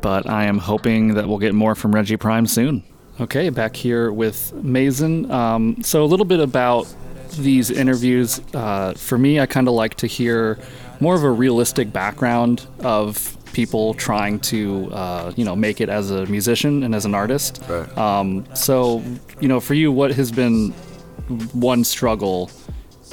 but 0.00 0.26
I 0.26 0.44
am 0.44 0.56
hoping 0.58 1.14
that 1.14 1.28
we'll 1.28 1.38
get 1.38 1.54
more 1.54 1.74
from 1.74 1.94
Reggie 1.94 2.16
Prime 2.16 2.46
soon. 2.46 2.84
Okay, 3.20 3.50
back 3.50 3.76
here 3.76 4.10
with 4.10 4.54
Mason. 4.54 5.30
Um, 5.30 5.82
so, 5.82 6.02
a 6.02 6.06
little 6.06 6.26
bit 6.26 6.40
about 6.40 6.86
these 7.36 7.70
interviews. 7.70 8.40
Uh, 8.54 8.94
for 8.94 9.18
me, 9.18 9.40
I 9.40 9.46
kind 9.46 9.68
of 9.68 9.74
like 9.74 9.96
to 9.96 10.06
hear 10.06 10.58
more 11.00 11.14
of 11.14 11.22
a 11.22 11.30
realistic 11.30 11.92
background 11.92 12.66
of 12.80 13.36
people 13.52 13.94
trying 13.94 14.38
to, 14.40 14.90
uh, 14.92 15.32
you 15.36 15.44
know, 15.44 15.56
make 15.56 15.80
it 15.80 15.88
as 15.88 16.10
a 16.10 16.26
musician 16.26 16.82
and 16.82 16.94
as 16.94 17.04
an 17.04 17.14
artist. 17.14 17.62
Right. 17.68 17.98
Um, 17.98 18.44
so, 18.54 19.02
you 19.40 19.48
know, 19.48 19.60
for 19.60 19.74
you, 19.74 19.90
what 19.92 20.10
has 20.12 20.30
been 20.32 20.70
one 21.52 21.84
struggle 21.84 22.50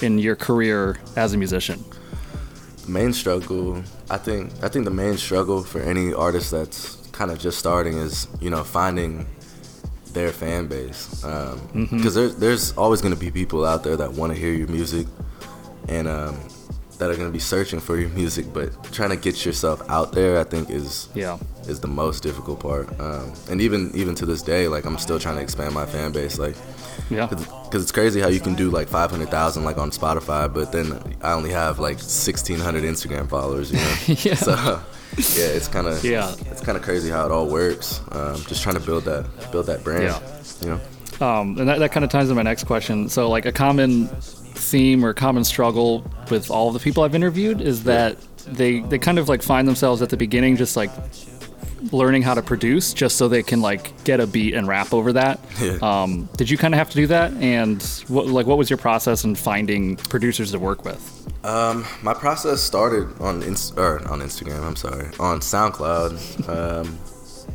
in 0.01 0.19
your 0.19 0.35
career 0.35 0.97
as 1.15 1.33
a 1.33 1.37
musician? 1.37 1.83
The 2.85 2.91
main 2.91 3.13
struggle, 3.13 3.81
I 4.09 4.17
think, 4.17 4.51
I 4.63 4.67
think 4.69 4.85
the 4.85 4.91
main 4.91 5.17
struggle 5.17 5.63
for 5.63 5.79
any 5.81 6.13
artist 6.13 6.51
that's 6.51 6.95
kind 7.11 7.31
of 7.31 7.39
just 7.39 7.57
starting 7.57 7.97
is, 7.97 8.27
you 8.39 8.49
know, 8.49 8.63
finding 8.63 9.25
their 10.13 10.31
fan 10.31 10.67
base. 10.67 11.07
Because 11.15 11.59
Mhm. 11.73 12.13
there's 12.13 12.35
there's 12.35 12.71
always 12.77 13.01
going 13.01 13.13
to 13.13 13.19
be 13.19 13.31
people 13.31 13.65
out 13.65 13.83
there 13.83 13.97
that 13.97 14.13
want 14.13 14.33
to 14.33 14.39
hear 14.39 14.53
your 14.53 14.67
music, 14.67 15.07
and 15.89 16.07
um, 16.07 16.35
that 16.99 17.09
are 17.09 17.15
going 17.15 17.27
to 17.27 17.33
be 17.33 17.39
searching 17.39 17.79
for 17.79 17.97
your 17.97 18.09
music. 18.09 18.45
But 18.53 18.83
trying 18.91 19.09
to 19.11 19.15
get 19.17 19.45
yourself 19.45 19.81
out 19.89 20.11
there, 20.13 20.39
I 20.39 20.43
think, 20.43 20.69
is 20.69 21.09
Yeah. 21.13 21.37
is 21.67 21.79
the 21.79 21.87
most 21.87 22.23
difficult 22.23 22.59
part. 22.59 22.87
Um, 22.99 23.33
and 23.49 23.61
even 23.61 23.91
even 23.95 24.15
to 24.15 24.25
this 24.25 24.41
day, 24.41 24.67
like 24.67 24.85
I'm 24.85 24.97
still 24.97 25.19
trying 25.19 25.35
to 25.35 25.41
expand 25.41 25.73
my 25.73 25.85
fan 25.85 26.11
base. 26.11 26.37
Like, 26.39 26.55
Yeah. 27.09 27.27
because 27.27 27.81
it's 27.83 27.91
crazy 27.91 28.19
how 28.21 28.29
you 28.29 28.39
can 28.39 28.55
do 28.55 28.69
like 28.69 28.87
500,000 28.87 29.63
like 29.65 29.77
on 29.77 29.91
Spotify, 29.91 30.51
but 30.51 30.71
then 30.71 30.99
I 31.21 31.33
only 31.33 31.51
have 31.51 31.79
like 31.79 31.97
1,600 31.97 32.83
Instagram 32.83 33.29
followers. 33.29 33.71
You 33.71 33.77
know. 33.79 34.15
Yeah. 34.23 34.35
So 34.35 34.81
yeah, 35.17 35.47
it's 35.57 35.67
kind 35.67 35.87
of 35.87 36.03
Yeah. 36.03 36.33
it's 36.51 36.61
kind 36.61 36.77
of 36.77 36.83
crazy 36.83 37.09
how 37.09 37.25
it 37.25 37.31
all 37.31 37.47
works. 37.47 38.01
Um, 38.11 38.35
just 38.47 38.63
trying 38.63 38.75
to 38.75 38.81
build 38.81 39.05
that 39.05 39.25
build 39.51 39.65
that 39.67 39.83
brand. 39.83 40.03
Yeah. 40.03 40.19
You 40.61 40.69
know. 40.69 40.79
Um, 41.25 41.57
and 41.57 41.69
that, 41.69 41.79
that 41.79 41.91
kind 41.93 42.03
of 42.03 42.09
ties 42.11 42.23
into 42.23 42.35
my 42.35 42.41
next 42.41 42.65
question. 42.65 43.07
So, 43.07 43.29
like, 43.29 43.45
a 43.45 43.51
common 43.53 44.09
theme 44.55 45.05
or 45.05 45.13
common 45.13 45.43
struggle 45.43 46.03
with 46.29 46.49
all 46.49 46.71
the 46.71 46.79
people 46.79 47.03
I've 47.03 47.15
interviewed 47.15 47.61
is 47.61 47.83
that 47.83 48.17
they 48.45 48.79
they 48.81 48.97
kind 48.97 49.19
of 49.19 49.27
like 49.29 49.41
find 49.41 49.67
themselves 49.67 50.01
at 50.01 50.09
the 50.09 50.17
beginning 50.17 50.55
just 50.55 50.75
like 50.75 50.91
learning 51.91 52.21
how 52.21 52.33
to 52.33 52.41
produce 52.41 52.93
just 52.93 53.17
so 53.17 53.27
they 53.27 53.43
can 53.43 53.61
like 53.61 54.03
get 54.03 54.19
a 54.19 54.27
beat 54.27 54.53
and 54.53 54.67
rap 54.67 54.93
over 54.93 55.13
that. 55.13 55.39
Yeah. 55.61 55.77
Um, 55.81 56.27
did 56.37 56.49
you 56.49 56.57
kind 56.57 56.73
of 56.73 56.77
have 56.79 56.89
to 56.89 56.95
do 56.95 57.07
that? 57.07 57.31
And 57.33 57.81
what 58.07 58.27
like 58.27 58.45
what 58.45 58.57
was 58.57 58.69
your 58.69 58.77
process 58.77 59.23
in 59.23 59.35
finding 59.35 59.95
producers 59.97 60.51
to 60.51 60.59
work 60.59 60.83
with? 60.83 61.11
Um, 61.45 61.85
my 62.01 62.13
process 62.13 62.61
started 62.61 63.07
on 63.21 63.43
Inst- 63.43 63.77
or 63.77 63.99
on 64.07 64.19
Instagram. 64.21 64.63
I'm 64.63 64.75
sorry, 64.75 65.05
on 65.19 65.41
SoundCloud. 65.41 66.49
Um, 66.49 66.97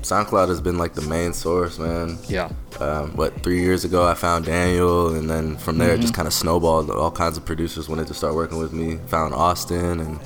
SoundCloud 0.02 0.48
has 0.48 0.60
been 0.60 0.78
like 0.78 0.94
the 0.94 1.02
main 1.02 1.32
source, 1.32 1.78
man. 1.78 2.18
Yeah. 2.28 2.50
Um, 2.80 3.14
what 3.16 3.42
three 3.42 3.60
years 3.60 3.84
ago 3.84 4.06
I 4.06 4.14
found 4.14 4.46
Daniel, 4.46 5.14
and 5.14 5.28
then 5.28 5.56
from 5.58 5.78
there 5.78 5.92
it 5.94 6.00
just 6.00 6.12
Mhm. 6.14 6.16
kind 6.16 6.28
of 6.28 6.34
snowballed. 6.34 6.90
All 6.90 7.10
kinds 7.10 7.36
of 7.36 7.44
producers 7.44 7.88
wanted 7.88 8.06
to 8.08 8.14
start 8.14 8.34
working 8.34 8.58
with 8.58 8.72
me. 8.72 8.98
Found 9.08 9.34
Austin, 9.34 10.00
and 10.00 10.20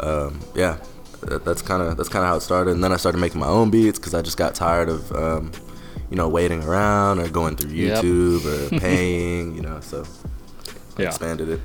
um, 0.00 0.40
yeah, 0.54 0.76
that, 1.22 1.44
that's 1.44 1.60
kind 1.62 1.82
of 1.82 1.96
that's 1.96 2.08
kind 2.08 2.24
of 2.24 2.28
how 2.30 2.36
it 2.36 2.42
started. 2.42 2.70
And 2.72 2.84
then 2.84 2.92
I 2.92 2.96
started 2.96 3.18
making 3.18 3.40
my 3.40 3.48
own 3.48 3.70
beats 3.70 3.98
because 3.98 4.14
I 4.14 4.22
just 4.22 4.36
got 4.36 4.54
tired 4.54 4.88
of 4.88 5.10
um, 5.12 5.50
you 6.10 6.16
know 6.16 6.28
waiting 6.28 6.62
around 6.62 7.18
or 7.18 7.28
going 7.28 7.56
through 7.56 7.70
Yep. 7.70 8.04
YouTube 8.04 8.44
or 8.46 8.78
paying, 8.78 9.56
you 9.56 9.62
know. 9.62 9.78
So 9.80 10.04
I 10.98 11.02
Yeah. 11.02 11.08
expanded 11.08 11.48
it. 11.48 11.60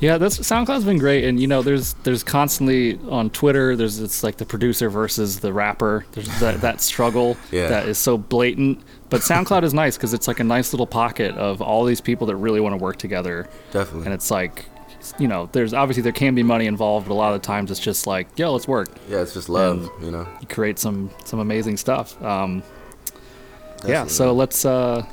Yeah, 0.00 0.16
that's 0.16 0.38
SoundCloud's 0.38 0.84
been 0.84 0.98
great, 0.98 1.24
and 1.24 1.38
you 1.38 1.46
know, 1.46 1.60
there's 1.62 1.92
there's 2.04 2.22
constantly 2.24 2.98
on 3.10 3.28
Twitter. 3.30 3.76
There's 3.76 4.00
it's 4.00 4.22
like 4.22 4.38
the 4.38 4.46
producer 4.46 4.88
versus 4.88 5.40
the 5.40 5.52
rapper. 5.52 6.06
There's 6.12 6.40
that 6.40 6.60
that 6.62 6.80
struggle 6.80 7.36
Yeah. 7.52 7.68
that 7.68 7.86
is 7.88 7.98
so 7.98 8.16
blatant. 8.16 8.82
But 9.10 9.20
SoundCloud 9.20 9.62
is 9.62 9.74
nice 9.74 9.96
because 9.96 10.14
it's 10.14 10.26
like 10.26 10.40
a 10.40 10.44
nice 10.44 10.72
little 10.72 10.86
pocket 10.86 11.34
of 11.36 11.60
all 11.60 11.84
these 11.84 12.00
people 12.00 12.26
that 12.28 12.36
really 12.36 12.60
want 12.60 12.72
to 12.72 12.76
work 12.82 12.96
together. 12.96 13.48
Definitely. 13.72 14.06
And 14.06 14.14
it's 14.14 14.30
like, 14.30 14.64
you 15.18 15.26
know, 15.28 15.48
there's 15.52 15.74
obviously 15.74 16.02
there 16.02 16.12
can 16.12 16.34
be 16.34 16.42
money 16.42 16.66
involved, 16.66 17.08
but 17.08 17.14
a 17.14 17.16
lot 17.16 17.34
of 17.34 17.42
the 17.42 17.46
times 17.46 17.70
it's 17.70 17.80
just 17.80 18.06
like, 18.06 18.26
yo, 18.38 18.52
let's 18.52 18.68
work. 18.68 18.88
Yeah, 19.08 19.20
it's 19.20 19.34
just 19.34 19.48
love, 19.48 19.90
you 20.02 20.10
know. 20.10 20.26
You 20.40 20.46
create 20.46 20.78
some 20.78 21.10
some 21.24 21.40
amazing 21.40 21.76
stuff. 21.76 22.20
Um, 22.22 22.62
yeah, 23.86 24.06
so 24.06 24.32
let's 24.32 24.64
uh, 24.64 25.04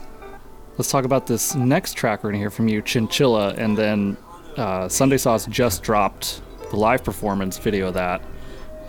let's 0.77 0.91
talk 0.91 1.03
about 1.05 1.27
this 1.27 1.55
next 1.55 1.93
track 1.95 2.23
we're 2.23 2.29
gonna 2.29 2.39
hear 2.39 2.51
from 2.51 2.67
you, 2.67 2.81
Chinchilla, 2.81 3.53
and 3.57 3.77
then 3.77 4.15
uh, 4.57 4.89
Sunday 4.89 5.17
Sauce 5.17 5.45
just 5.47 5.83
dropped 5.83 6.41
the 6.71 6.75
live 6.77 7.03
performance 7.03 7.57
video 7.57 7.87
of 7.89 7.93
that. 7.93 8.21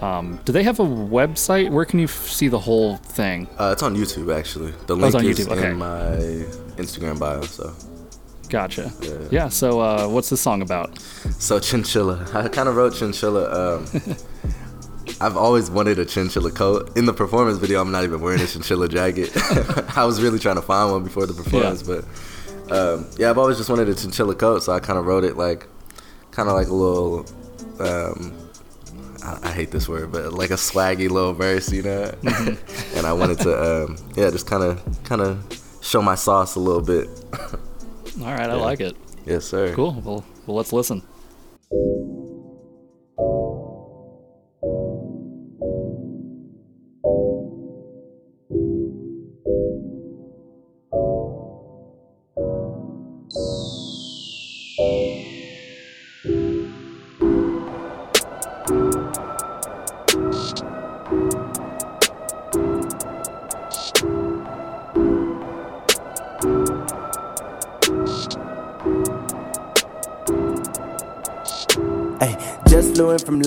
Um, 0.00 0.38
do 0.44 0.52
they 0.52 0.62
have 0.62 0.78
a 0.78 0.84
website? 0.84 1.70
Where 1.70 1.84
can 1.84 1.98
you 1.98 2.04
f- 2.04 2.28
see 2.28 2.48
the 2.48 2.58
whole 2.58 2.96
thing? 2.98 3.48
Uh, 3.58 3.70
it's 3.72 3.82
on 3.82 3.96
YouTube 3.96 4.36
actually. 4.36 4.72
The 4.86 4.94
Oh, 4.94 5.00
link 5.00 5.24
is 5.38 5.48
okay. 5.48 5.70
in 5.70 5.76
my 5.78 6.16
Instagram 6.76 7.18
bio. 7.18 7.42
So 7.42 7.74
Gotcha. 8.48 8.90
Yeah. 9.02 9.12
Yeah. 9.30 9.48
So 9.48 9.80
uh, 9.80 10.06
what's 10.08 10.30
this 10.30 10.40
song 10.40 10.62
about? 10.62 10.98
So 11.00 11.58
chinchilla. 11.58 12.24
I 12.34 12.48
kind 12.48 12.68
of 12.68 12.76
wrote 12.76 12.94
chinchilla. 12.94 13.76
Um, 13.78 13.86
I've 15.20 15.36
always 15.36 15.68
wanted 15.70 15.98
a 15.98 16.04
chinchilla 16.04 16.50
coat. 16.52 16.96
In 16.96 17.04
the 17.06 17.12
performance 17.12 17.58
video, 17.58 17.80
I'm 17.80 17.90
not 17.90 18.04
even 18.04 18.20
wearing 18.20 18.40
a 18.40 18.46
chinchilla 18.46 18.88
jacket. 18.88 19.32
I 19.96 20.04
was 20.04 20.22
really 20.22 20.38
trying 20.38 20.56
to 20.56 20.62
find 20.62 20.92
one 20.92 21.02
before 21.02 21.26
the 21.26 21.34
performance, 21.34 21.82
but 21.82 22.04
um, 22.70 23.06
yeah, 23.18 23.30
I've 23.30 23.38
always 23.38 23.56
just 23.56 23.70
wanted 23.70 23.88
a 23.88 23.94
chinchilla 23.94 24.34
coat. 24.34 24.62
So 24.62 24.72
I 24.72 24.80
kind 24.80 24.98
of 24.98 25.06
wrote 25.06 25.24
it 25.24 25.36
like, 25.36 25.66
kind 26.30 26.48
of 26.48 26.54
like 26.54 26.68
a 26.68 26.74
little. 26.74 27.26
Um, 27.80 28.48
I, 29.22 29.48
I 29.48 29.52
hate 29.52 29.70
this 29.70 29.88
word, 29.88 30.12
but 30.12 30.32
like 30.32 30.50
a 30.50 30.54
swaggy 30.54 31.08
little 31.08 31.32
verse, 31.32 31.72
you 31.72 31.82
know. 31.82 32.12
and 32.94 33.06
I 33.06 33.12
wanted 33.12 33.38
to, 33.40 33.84
um, 33.84 33.96
yeah, 34.16 34.30
just 34.30 34.46
kind 34.46 34.62
of, 34.62 35.02
kind 35.04 35.20
of 35.20 35.78
show 35.82 36.02
my 36.02 36.14
sauce 36.14 36.54
a 36.54 36.60
little 36.60 36.82
bit. 36.82 37.08
All 38.20 38.26
right, 38.26 38.50
I 38.50 38.54
like 38.54 38.80
it. 38.80 38.96
Yes, 39.26 39.44
sir. 39.44 39.74
Cool. 39.74 40.00
Well, 40.04 40.24
well, 40.46 40.56
let's 40.56 40.72
listen. 40.72 41.02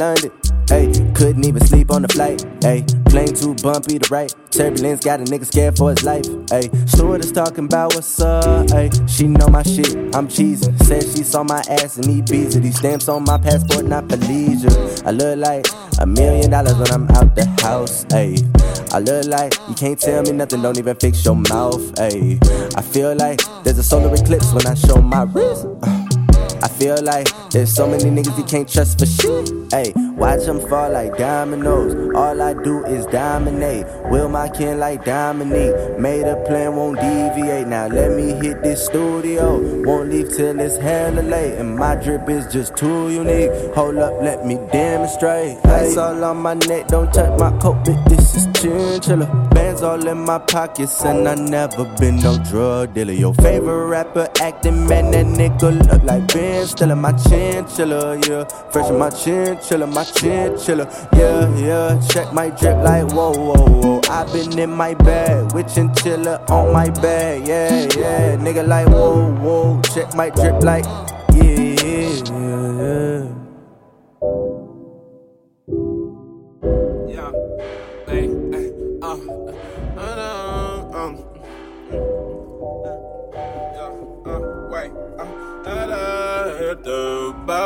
London. 0.02 0.32
Hey, 0.68 0.92
couldn't 1.14 1.46
even 1.46 1.62
sleep 1.68 1.92
on 1.92 2.02
the 2.02 2.08
flight. 2.08 2.44
Hey, 2.64 2.84
plane 3.12 3.36
too 3.36 3.54
bumpy 3.62 4.00
to 4.00 4.08
right. 4.10 4.34
Turbulence 4.50 5.04
got 5.04 5.20
a 5.20 5.24
nigga 5.26 5.46
scared 5.46 5.78
for 5.78 5.92
his 5.92 6.04
life. 6.04 6.26
Hey, 6.50 6.70
stewardess 6.88 7.32
talking 7.32 7.66
about 7.66 7.94
what's 7.94 8.20
up. 8.20 8.72
Hey, 8.72 8.90
she 9.08 9.28
know 9.28 9.48
my 9.48 9.62
shit. 9.62 9.94
I'm 10.16 10.28
cheesing. 10.28 10.74
Said 10.86 11.04
she 11.04 11.24
saw 11.24 11.44
my 11.44 11.62
ass 11.70 11.98
and 11.98 12.08
need 12.08 12.26
bees. 12.32 12.60
These 12.60 12.78
stamps 12.78 13.08
on 13.10 13.26
my 13.26 13.38
passport, 13.38 13.86
not 13.86 14.10
for. 14.10 14.74
I 15.06 15.12
look 15.12 15.38
like 15.38 15.68
a 16.00 16.08
million 16.08 16.50
dollars 16.50 16.78
when 16.82 16.92
I'm 16.92 17.08
out 17.12 17.36
the 17.36 17.46
house. 17.62 18.06
Hey, 18.10 18.38
I 18.92 19.00
look 19.00 19.28
like 19.28 19.54
you 19.70 19.76
can't 19.76 20.00
tell 20.00 20.24
me 20.24 20.32
nothing. 20.32 20.64
Don't 20.64 20.80
even 20.80 20.96
fix 20.96 21.24
your 21.24 21.36
mouth. 21.36 21.84
Hey, 22.00 22.40
I 22.76 22.82
feel 22.82 23.14
like 23.16 23.40
there's 23.64 23.78
a 23.78 23.84
solar 23.84 24.12
eclipse 24.16 24.52
when 24.52 24.66
I 24.66 24.74
show 24.74 25.00
my 25.00 25.24
wrist. 25.24 25.68
Uh. 25.84 26.11
I 26.64 26.68
feel 26.68 27.02
like 27.02 27.28
there's 27.50 27.74
so 27.74 27.88
many 27.88 28.04
niggas 28.04 28.38
you 28.38 28.44
can't 28.44 28.70
trust 28.70 29.00
for 29.00 29.06
shit. 29.06 29.50
Hey, 29.72 29.94
watch 30.16 30.46
them 30.46 30.60
fall 30.70 30.92
like 30.92 31.18
dominoes. 31.18 32.14
All 32.16 32.42
I 32.42 32.54
do 32.54 32.86
is 32.86 33.06
dominate. 33.08 33.86
Will 34.12 34.30
my 34.30 34.48
kin 34.50 34.80
like 34.80 35.04
Dominique. 35.04 35.98
Made 35.98 36.28
a 36.28 36.36
plan, 36.46 36.76
won't 36.76 37.00
deviate. 37.00 37.68
Now 37.68 37.88
let 37.88 38.12
me 38.12 38.34
hit 38.34 38.62
this 38.62 38.86
studio. 38.86 39.60
Won't 39.84 40.10
leave 40.10 40.30
till 40.36 40.60
it's 40.60 40.78
hella 40.78 41.22
late. 41.22 41.56
And 41.58 41.76
my 41.76 41.96
drip 41.96 42.30
is 42.30 42.52
just 42.52 42.76
too 42.76 43.10
unique. 43.10 43.52
Hold 43.74 43.98
up, 43.98 44.22
let 44.22 44.46
me 44.46 44.60
demonstrate. 44.72 45.58
Ice 45.66 45.98
all 45.98 46.24
on 46.24 46.38
my 46.38 46.54
neck, 46.54 46.88
don't 46.88 47.12
touch 47.14 47.40
my 47.40 47.52
coat, 47.60 47.78
bitch. 47.86 48.10
This 48.10 48.36
is 48.36 48.46
chinchilla. 48.54 49.51
Bands 49.52 49.82
all 49.82 50.08
in 50.08 50.26
my 50.26 50.40
pockets, 50.40 51.04
and 51.04 51.28
I 51.28 51.36
never 51.36 51.86
been 52.00 52.18
no 52.18 52.38
drug 52.50 52.94
dealer. 52.94 53.14
Your 53.14 53.34
favorite 53.36 53.88
rapper 53.88 54.30
acting, 54.40 54.88
man, 54.88 55.12
that 55.12 55.26
nigga 55.26 55.88
look 55.88 56.04
like 56.04 56.34
Ben 56.34 56.66
Stiller. 56.68 56.96
My 56.96 57.12
chinchilla, 57.14 58.20
yeah. 58.28 58.46
Fresh 58.72 58.90
in 58.90 58.98
my 58.98 59.10
chinchilla, 59.10 59.88
my 59.88 60.04
chinchilla, 60.04 60.86
yeah, 61.14 61.58
yeah. 61.58 62.02
Check 62.10 62.34
my 62.34 62.50
drip 62.50 62.78
like 62.78 63.12
whoa, 63.12 63.32
whoa, 63.32 63.66
whoa. 63.82 64.02
i 64.10 64.24
been 64.32 64.58
in 64.58 64.72
my 64.72 64.94
bag 64.94 65.54
with 65.54 65.74
chinchilla 65.74 66.44
on 66.50 66.72
my 66.74 66.90
bag, 66.90 67.48
yeah, 67.48 67.88
yeah. 67.98 68.36
Nigga 68.38 68.68
like 68.68 68.88
whoa, 68.88 69.32
whoa. 69.36 69.82
Check 69.94 70.14
my 70.16 70.30
drip 70.30 70.64
like 70.64 70.86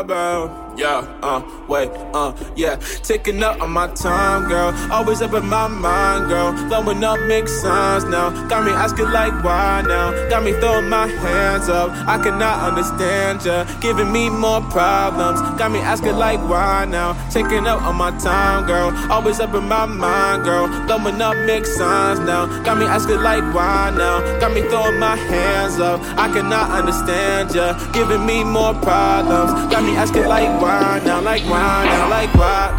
yeah, 0.03 0.64
Yeah, 0.77 1.07
uh, 1.23 1.41
wait, 1.69 1.89
uh, 2.13 2.35
yeah. 2.57 2.75
Ticking 2.75 3.41
up 3.41 3.61
on 3.61 3.71
my 3.71 3.87
time, 3.93 4.49
girl. 4.49 4.73
Always 4.91 5.21
up 5.21 5.33
in 5.33 5.47
my 5.47 5.69
mind, 5.69 6.27
girl. 6.27 6.51
Throwing 6.67 7.01
up 7.01 7.17
mixed 7.27 7.61
signs 7.61 8.03
now. 8.03 8.29
Got 8.49 8.65
me 8.65 8.71
asking, 8.71 9.09
like, 9.11 9.31
why 9.41 9.83
now? 9.87 10.11
Got 10.29 10.43
me 10.43 10.51
throwing 10.59 10.89
my 10.89 11.07
hands 11.07 11.69
up. 11.69 11.91
I 11.91 12.21
cannot 12.21 12.59
understand 12.59 13.45
ya. 13.45 13.63
Giving 13.79 14.11
me 14.11 14.29
more 14.29 14.59
problems. 14.63 15.39
Got 15.57 15.71
me 15.71 15.79
asking, 15.79 16.17
like, 16.17 16.41
why 16.49 16.83
now? 16.83 17.13
Taking 17.29 17.67
up 17.67 17.81
on 17.81 17.95
my 17.95 18.11
time, 18.19 18.67
girl. 18.67 18.91
Always 19.09 19.39
up 19.39 19.53
in 19.55 19.63
my 19.63 19.85
mind, 19.85 20.43
girl. 20.43 20.67
Throwing 20.87 21.21
up 21.21 21.37
mixed 21.45 21.77
signs 21.77 22.19
now. 22.19 22.47
Got 22.63 22.79
me 22.79 22.85
asking, 22.85 23.21
like, 23.21 23.43
why 23.55 23.93
now? 23.95 24.19
Got 24.41 24.53
me 24.53 24.61
throwing 24.63 24.99
my 24.99 25.15
hands 25.15 25.79
up. 25.79 26.01
I 26.19 26.27
cannot 26.33 26.69
understand 26.69 27.55
ya. 27.55 27.79
Giving 27.93 28.25
me 28.25 28.43
more 28.43 28.73
problems. 28.73 29.51
Got 29.71 29.83
me 29.83 29.95
asking, 29.95 30.25
like, 30.25 30.49
why 30.61 30.64
now? 30.65 31.21
Like, 31.21 31.43
why 31.45 31.85
now? 31.85 32.09
Like, 32.09 32.33
why? 32.33 32.73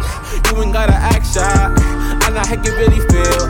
You 0.51 0.61
ain't 0.61 0.73
gotta 0.73 0.93
act 0.93 1.25
shy. 1.25 1.43
I 1.43 2.29
know 2.31 2.43
how 2.43 2.59
you 2.59 2.71
really 2.75 2.99
feel. 3.07 3.43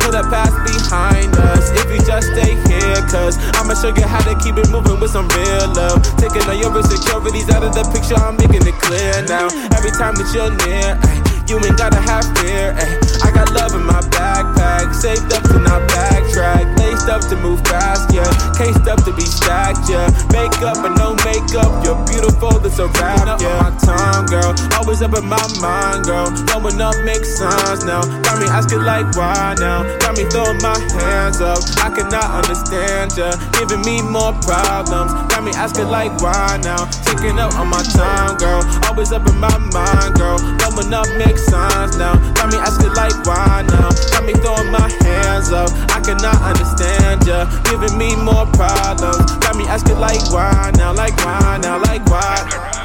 Put 0.00 0.14
the 0.14 0.22
past 0.30 0.54
behind 0.62 1.34
us 1.50 1.70
if 1.74 1.86
you 1.90 1.98
just 2.06 2.30
stay 2.30 2.54
here. 2.70 3.00
Cause 3.10 3.36
I'ma 3.58 3.74
show 3.74 3.90
you 3.94 4.06
how 4.06 4.22
to 4.22 4.34
keep 4.38 4.56
it 4.56 4.70
moving 4.70 5.00
with 5.00 5.10
some 5.10 5.28
real 5.34 5.66
love. 5.74 6.02
Taking 6.16 6.42
all 6.46 6.54
your 6.54 6.70
insecurities 6.76 7.50
out 7.50 7.62
of 7.62 7.74
the 7.74 7.84
picture, 7.90 8.16
I'm 8.16 8.36
making 8.36 8.66
it 8.66 8.76
clear 8.78 9.22
now. 9.26 9.50
Every 9.74 9.90
time 9.90 10.14
that 10.16 10.30
you're 10.30 10.54
near, 10.66 10.94
you 11.50 11.58
ain't 11.58 11.76
gotta 11.76 11.98
have 11.98 12.26
fear. 12.38 12.74
I 13.26 13.30
got 13.34 13.50
love 13.52 13.74
in 13.74 13.84
my 13.84 14.00
backpack, 14.14 14.94
saved 14.94 15.32
up 15.32 15.42
to 15.50 15.58
not 15.58 15.82
backtrack, 15.90 16.79
up 17.10 17.26
to 17.28 17.36
move 17.36 17.60
fast, 17.66 18.14
yeah. 18.14 18.30
Cased 18.54 18.86
up 18.86 19.02
to 19.04 19.12
be 19.12 19.26
stacked, 19.26 19.90
yeah. 19.90 20.06
Makeup 20.30 20.78
and 20.86 20.94
no 20.94 21.18
makeup, 21.26 21.82
you're 21.82 21.98
beautiful, 22.06 22.54
that's 22.62 22.78
a 22.78 22.86
rap, 23.02 23.40
yeah. 23.42 23.58
My 23.58 23.74
time, 23.82 24.26
girl, 24.30 24.54
always 24.78 25.02
up 25.02 25.12
in 25.18 25.26
my 25.26 25.42
mind, 25.58 26.06
girl. 26.06 26.30
Throwing 26.46 26.80
up 26.80 26.94
mixed 27.04 27.36
signs 27.36 27.84
now, 27.84 28.06
got 28.22 28.38
me 28.38 28.46
asking 28.46 28.86
like 28.86 29.10
why 29.18 29.58
now. 29.58 29.82
Got 29.98 30.16
me 30.16 30.24
throwing 30.30 30.62
my 30.62 30.78
hands 31.02 31.42
up, 31.42 31.58
I 31.82 31.90
cannot 31.90 32.46
understand 32.46 33.12
ya. 33.18 33.34
Giving 33.58 33.82
me 33.82 34.00
more 34.00 34.32
problems, 34.46 35.10
got 35.34 35.42
me 35.42 35.50
asking 35.58 35.90
like 35.90 36.14
why 36.22 36.62
now. 36.62 36.86
Taking 37.10 37.38
up 37.42 37.58
on 37.58 37.68
my 37.68 37.82
time, 37.90 38.38
girl, 38.38 38.62
always 38.86 39.10
up 39.10 39.26
in 39.26 39.36
my 39.36 39.50
mind, 39.74 40.14
girl. 40.14 40.38
Throwing 40.62 40.94
up 40.94 41.10
mixed 41.18 41.50
signs 41.50 41.98
now, 41.98 42.14
got 42.38 42.54
me 42.54 42.58
asking 42.62 42.94
like 42.94 43.18
why 43.26 43.66
now. 43.66 43.90
Got 44.14 44.24
me 44.24 44.32
throwing 44.38 44.70
my 44.70 44.86
hands 45.02 45.50
up, 45.50 45.68
I 46.00 46.02
cannot 46.02 46.40
understand 46.40 47.26
ya. 47.26 47.44
Giving 47.64 47.98
me 47.98 48.16
more 48.16 48.46
problems, 48.56 49.36
got 49.36 49.54
me 49.54 49.64
asking 49.68 49.98
like 49.98 50.32
why 50.32 50.72
now, 50.74 50.94
like 50.94 51.14
why 51.18 51.58
now, 51.62 51.78
like 51.78 52.04
why. 52.06 52.79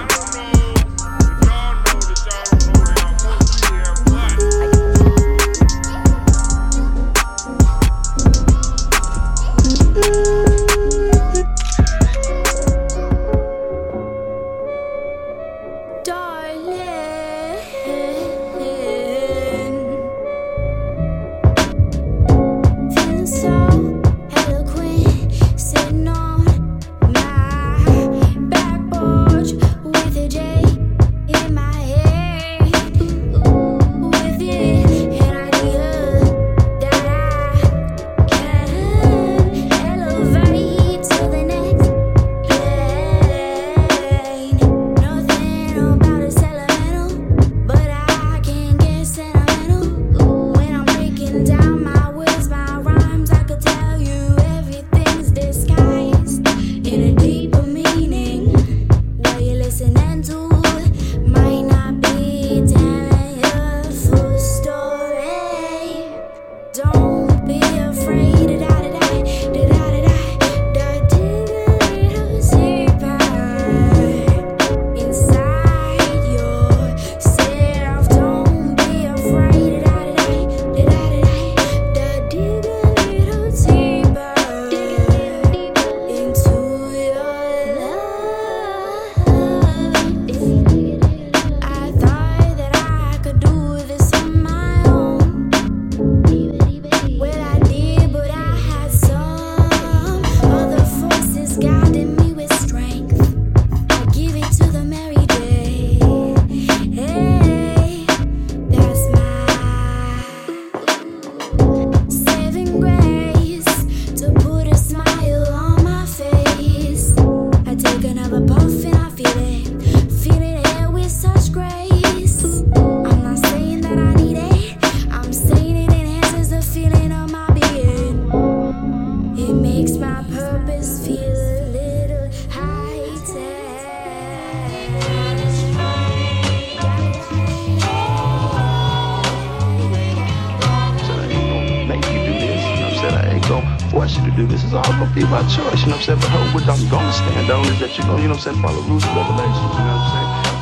What 148.36 148.48
I'm 148.48 148.54
saying, 148.54 148.62
follow 148.62 148.82
rules 148.82 149.04
and 149.06 149.16
regulations. 149.16 149.56
You 149.56 149.80
know 149.80 149.96
what 149.96 150.04
I'm 150.04 150.12
saying? 150.12 150.56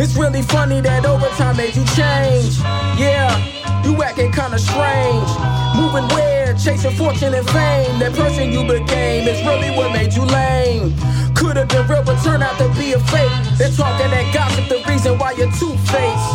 It's 0.00 0.16
really 0.16 0.42
funny 0.42 0.80
that 0.80 1.04
overtime 1.04 1.56
made 1.58 1.76
you 1.76 1.84
change. 1.92 2.56
Yeah, 2.96 3.36
you 3.84 4.02
acting 4.02 4.32
kinda 4.32 4.58
strange. 4.58 5.28
Moving 5.76 6.08
weird, 6.16 6.58
chasing 6.58 6.96
fortune 6.96 7.34
and 7.34 7.46
fame. 7.50 7.98
That 7.98 8.14
person 8.14 8.50
you 8.50 8.64
became 8.64 9.28
is 9.28 9.44
really 9.44 9.76
what 9.76 9.92
made 9.92 10.14
you 10.14 10.22
lame. 10.24 10.94
Could've 11.34 11.68
been 11.68 11.86
real, 11.86 12.02
but 12.02 12.16
turned 12.24 12.42
out 12.42 12.56
to 12.58 12.68
be 12.80 12.94
a 12.94 12.98
fake. 13.12 13.30
They're 13.58 13.70
talking 13.70 14.10
that 14.10 14.32
gossip, 14.32 14.68
the 14.68 14.82
reason 14.88 15.18
why 15.18 15.32
you're 15.32 15.52
two 15.60 15.76
faced. 15.92 16.32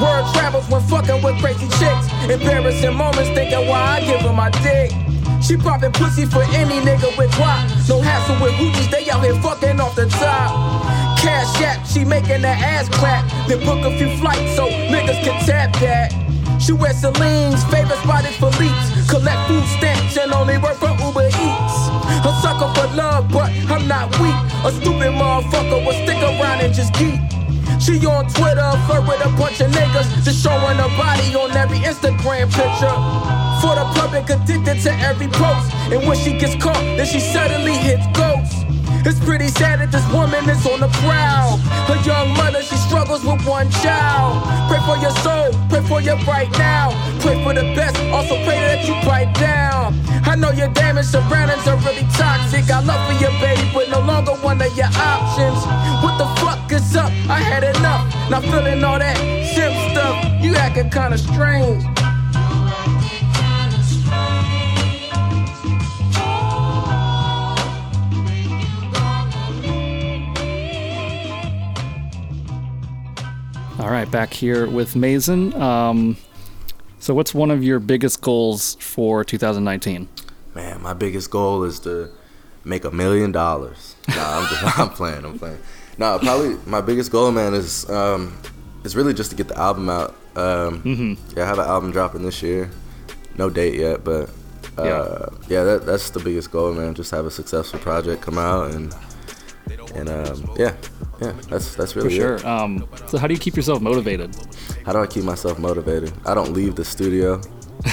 Word 0.00 0.24
travels 0.32 0.66
when 0.70 0.80
fucking 0.82 1.22
with 1.22 1.38
crazy 1.42 1.68
chicks. 1.78 2.08
Embarrassing 2.30 2.94
moments 2.96 3.30
thinking 3.36 3.68
why 3.68 3.98
I 3.98 4.00
give 4.00 4.22
her 4.22 4.32
my 4.32 4.48
dick. 4.64 5.03
She 5.44 5.58
poppin' 5.58 5.92
pussy 5.92 6.24
for 6.24 6.42
any 6.56 6.80
nigga 6.80 7.12
with 7.18 7.30
guap. 7.32 7.68
No 7.86 8.00
hassle 8.00 8.40
with 8.40 8.54
hoochies, 8.54 8.90
they 8.90 9.10
out 9.10 9.22
here 9.22 9.34
fucking 9.42 9.78
off 9.78 9.94
the 9.94 10.06
top. 10.06 11.18
Cash 11.20 11.60
app, 11.60 11.86
she 11.86 12.02
making 12.02 12.40
that 12.40 12.56
ass 12.62 12.88
clap. 12.88 13.28
Then 13.46 13.60
book 13.60 13.84
a 13.84 13.94
few 13.98 14.08
flights 14.16 14.56
so 14.56 14.68
niggas 14.68 15.22
can 15.22 15.44
tap 15.44 15.76
that. 15.80 16.16
She 16.58 16.72
wear 16.72 16.94
Celine's 16.94 17.62
favorite 17.64 17.98
spot 17.98 18.24
is 18.24 18.34
Philippe's. 18.36 18.88
Collect 19.10 19.36
food 19.46 19.64
stamps 19.76 20.16
and 20.16 20.32
only 20.32 20.56
work 20.56 20.76
for 20.80 20.88
Uber 20.88 21.28
Eats. 21.28 21.76
A 22.24 22.32
sucker 22.40 22.72
for 22.72 22.88
love, 22.96 23.28
but 23.28 23.52
I'm 23.68 23.86
not 23.86 24.08
weak. 24.20 24.32
A 24.64 24.72
stupid 24.72 25.12
motherfucker 25.12 25.84
will 25.84 25.98
stick 26.08 26.24
around 26.24 26.64
and 26.64 26.72
just 26.72 26.94
geek. 26.94 27.20
She 27.84 28.00
on 28.06 28.24
Twitter, 28.32 28.64
flirt 28.88 29.04
with 29.06 29.20
a 29.20 29.28
bunch 29.36 29.60
of 29.60 29.70
niggas, 29.72 30.24
just 30.24 30.42
showing 30.42 30.80
her 30.80 30.92
body 30.96 31.36
on 31.36 31.52
every 31.52 31.80
Instagram 31.84 32.48
picture. 32.48 33.43
For 33.60 33.74
the 33.74 33.84
public, 33.94 34.28
addicted 34.30 34.80
to 34.82 34.92
every 35.00 35.28
post. 35.28 35.72
And 35.92 36.06
when 36.06 36.18
she 36.18 36.38
gets 36.38 36.54
caught, 36.62 36.82
then 36.96 37.06
she 37.06 37.20
suddenly 37.20 37.72
hits 37.72 38.06
ghosts. 38.16 38.64
It's 39.06 39.20
pretty 39.20 39.48
sad 39.48 39.80
that 39.80 39.92
this 39.92 40.06
woman 40.10 40.48
is 40.48 40.64
on 40.64 40.80
the 40.80 40.88
prowl. 41.04 41.58
Her 41.88 42.00
young 42.08 42.32
mother, 42.36 42.62
she 42.62 42.76
struggles 42.76 43.22
with 43.22 43.44
one 43.46 43.70
child. 43.84 44.40
Pray 44.66 44.80
for 44.88 44.96
your 44.96 45.12
soul, 45.20 45.52
pray 45.68 45.82
for 45.82 46.00
your 46.00 46.16
right 46.24 46.50
now. 46.56 46.88
Pray 47.20 47.36
for 47.44 47.52
the 47.52 47.68
best, 47.76 48.00
also 48.08 48.36
pray 48.48 48.56
that 48.64 48.88
you 48.88 48.94
bite 49.04 49.34
down. 49.34 49.92
I 50.24 50.36
know 50.36 50.52
your 50.52 50.68
damaged 50.72 51.08
surroundings 51.08 51.68
are 51.68 51.76
really 51.84 52.08
toxic. 52.16 52.70
I 52.70 52.80
love 52.80 53.04
for 53.04 53.20
your 53.20 53.32
baby, 53.44 53.68
but 53.74 53.90
no 53.90 54.00
longer 54.00 54.32
one 54.40 54.60
of 54.62 54.74
your 54.74 54.88
options. 54.96 55.60
What 56.02 56.16
the 56.16 56.28
fuck 56.40 56.72
is 56.72 56.96
up? 56.96 57.12
I 57.28 57.40
had 57.40 57.62
enough. 57.76 58.08
Not 58.30 58.42
feeling 58.42 58.82
all 58.82 58.98
that 58.98 59.18
simp 59.52 59.74
stuff. 59.92 60.16
You 60.42 60.56
acting 60.56 60.88
kinda 60.88 61.18
strange. 61.18 61.93
All 73.84 73.90
right, 73.90 74.10
back 74.10 74.32
here 74.32 74.66
with 74.66 74.96
Mason. 74.96 75.52
Um, 75.60 76.16
so, 77.00 77.12
what's 77.12 77.34
one 77.34 77.50
of 77.50 77.62
your 77.62 77.78
biggest 77.80 78.22
goals 78.22 78.76
for 78.80 79.22
2019? 79.24 80.08
Man, 80.54 80.80
my 80.80 80.94
biggest 80.94 81.30
goal 81.30 81.64
is 81.64 81.80
to 81.80 82.08
make 82.64 82.86
a 82.86 82.90
million 82.90 83.30
dollars. 83.30 83.94
Nah, 84.08 84.38
I'm 84.38 84.48
just 84.48 84.78
I'm 84.78 84.88
playing. 84.88 85.26
I'm 85.26 85.38
playing. 85.38 85.58
No, 85.98 86.18
probably 86.18 86.56
my 86.64 86.80
biggest 86.80 87.12
goal, 87.12 87.30
man, 87.30 87.52
is 87.52 87.86
um, 87.90 88.34
is 88.84 88.96
really 88.96 89.12
just 89.12 89.28
to 89.32 89.36
get 89.36 89.48
the 89.48 89.58
album 89.58 89.90
out. 89.90 90.12
Um, 90.34 90.82
Mhm. 90.82 91.18
Yeah, 91.36 91.42
I 91.42 91.46
have 91.46 91.58
an 91.58 91.66
album 91.66 91.92
dropping 91.92 92.22
this 92.22 92.42
year. 92.42 92.70
No 93.36 93.50
date 93.50 93.74
yet, 93.74 94.02
but 94.02 94.30
uh, 94.78 94.82
Yeah. 94.84 95.26
yeah, 95.46 95.64
that, 95.64 95.84
that's 95.84 96.08
the 96.08 96.20
biggest 96.20 96.50
goal, 96.50 96.72
man. 96.72 96.94
Just 96.94 97.10
have 97.10 97.26
a 97.26 97.30
successful 97.30 97.80
project 97.80 98.22
come 98.22 98.38
out 98.38 98.70
and 98.70 98.94
and 99.94 100.08
um, 100.08 100.50
yeah, 100.56 100.74
yeah, 101.24 101.32
that's 101.48 101.74
that's 101.74 101.96
really 101.96 102.08
for 102.18 102.34
it. 102.36 102.40
sure. 102.40 102.46
Um, 102.48 102.88
so, 103.08 103.18
how 103.18 103.26
do 103.26 103.34
you 103.34 103.40
keep 103.40 103.56
yourself 103.56 103.80
motivated? 103.80 104.34
How 104.86 104.92
do 104.92 104.98
I 105.00 105.06
keep 105.06 105.24
myself 105.24 105.58
motivated? 105.58 106.12
I 106.26 106.34
don't 106.34 106.52
leave 106.52 106.74
the 106.76 106.84
studio. 106.84 107.40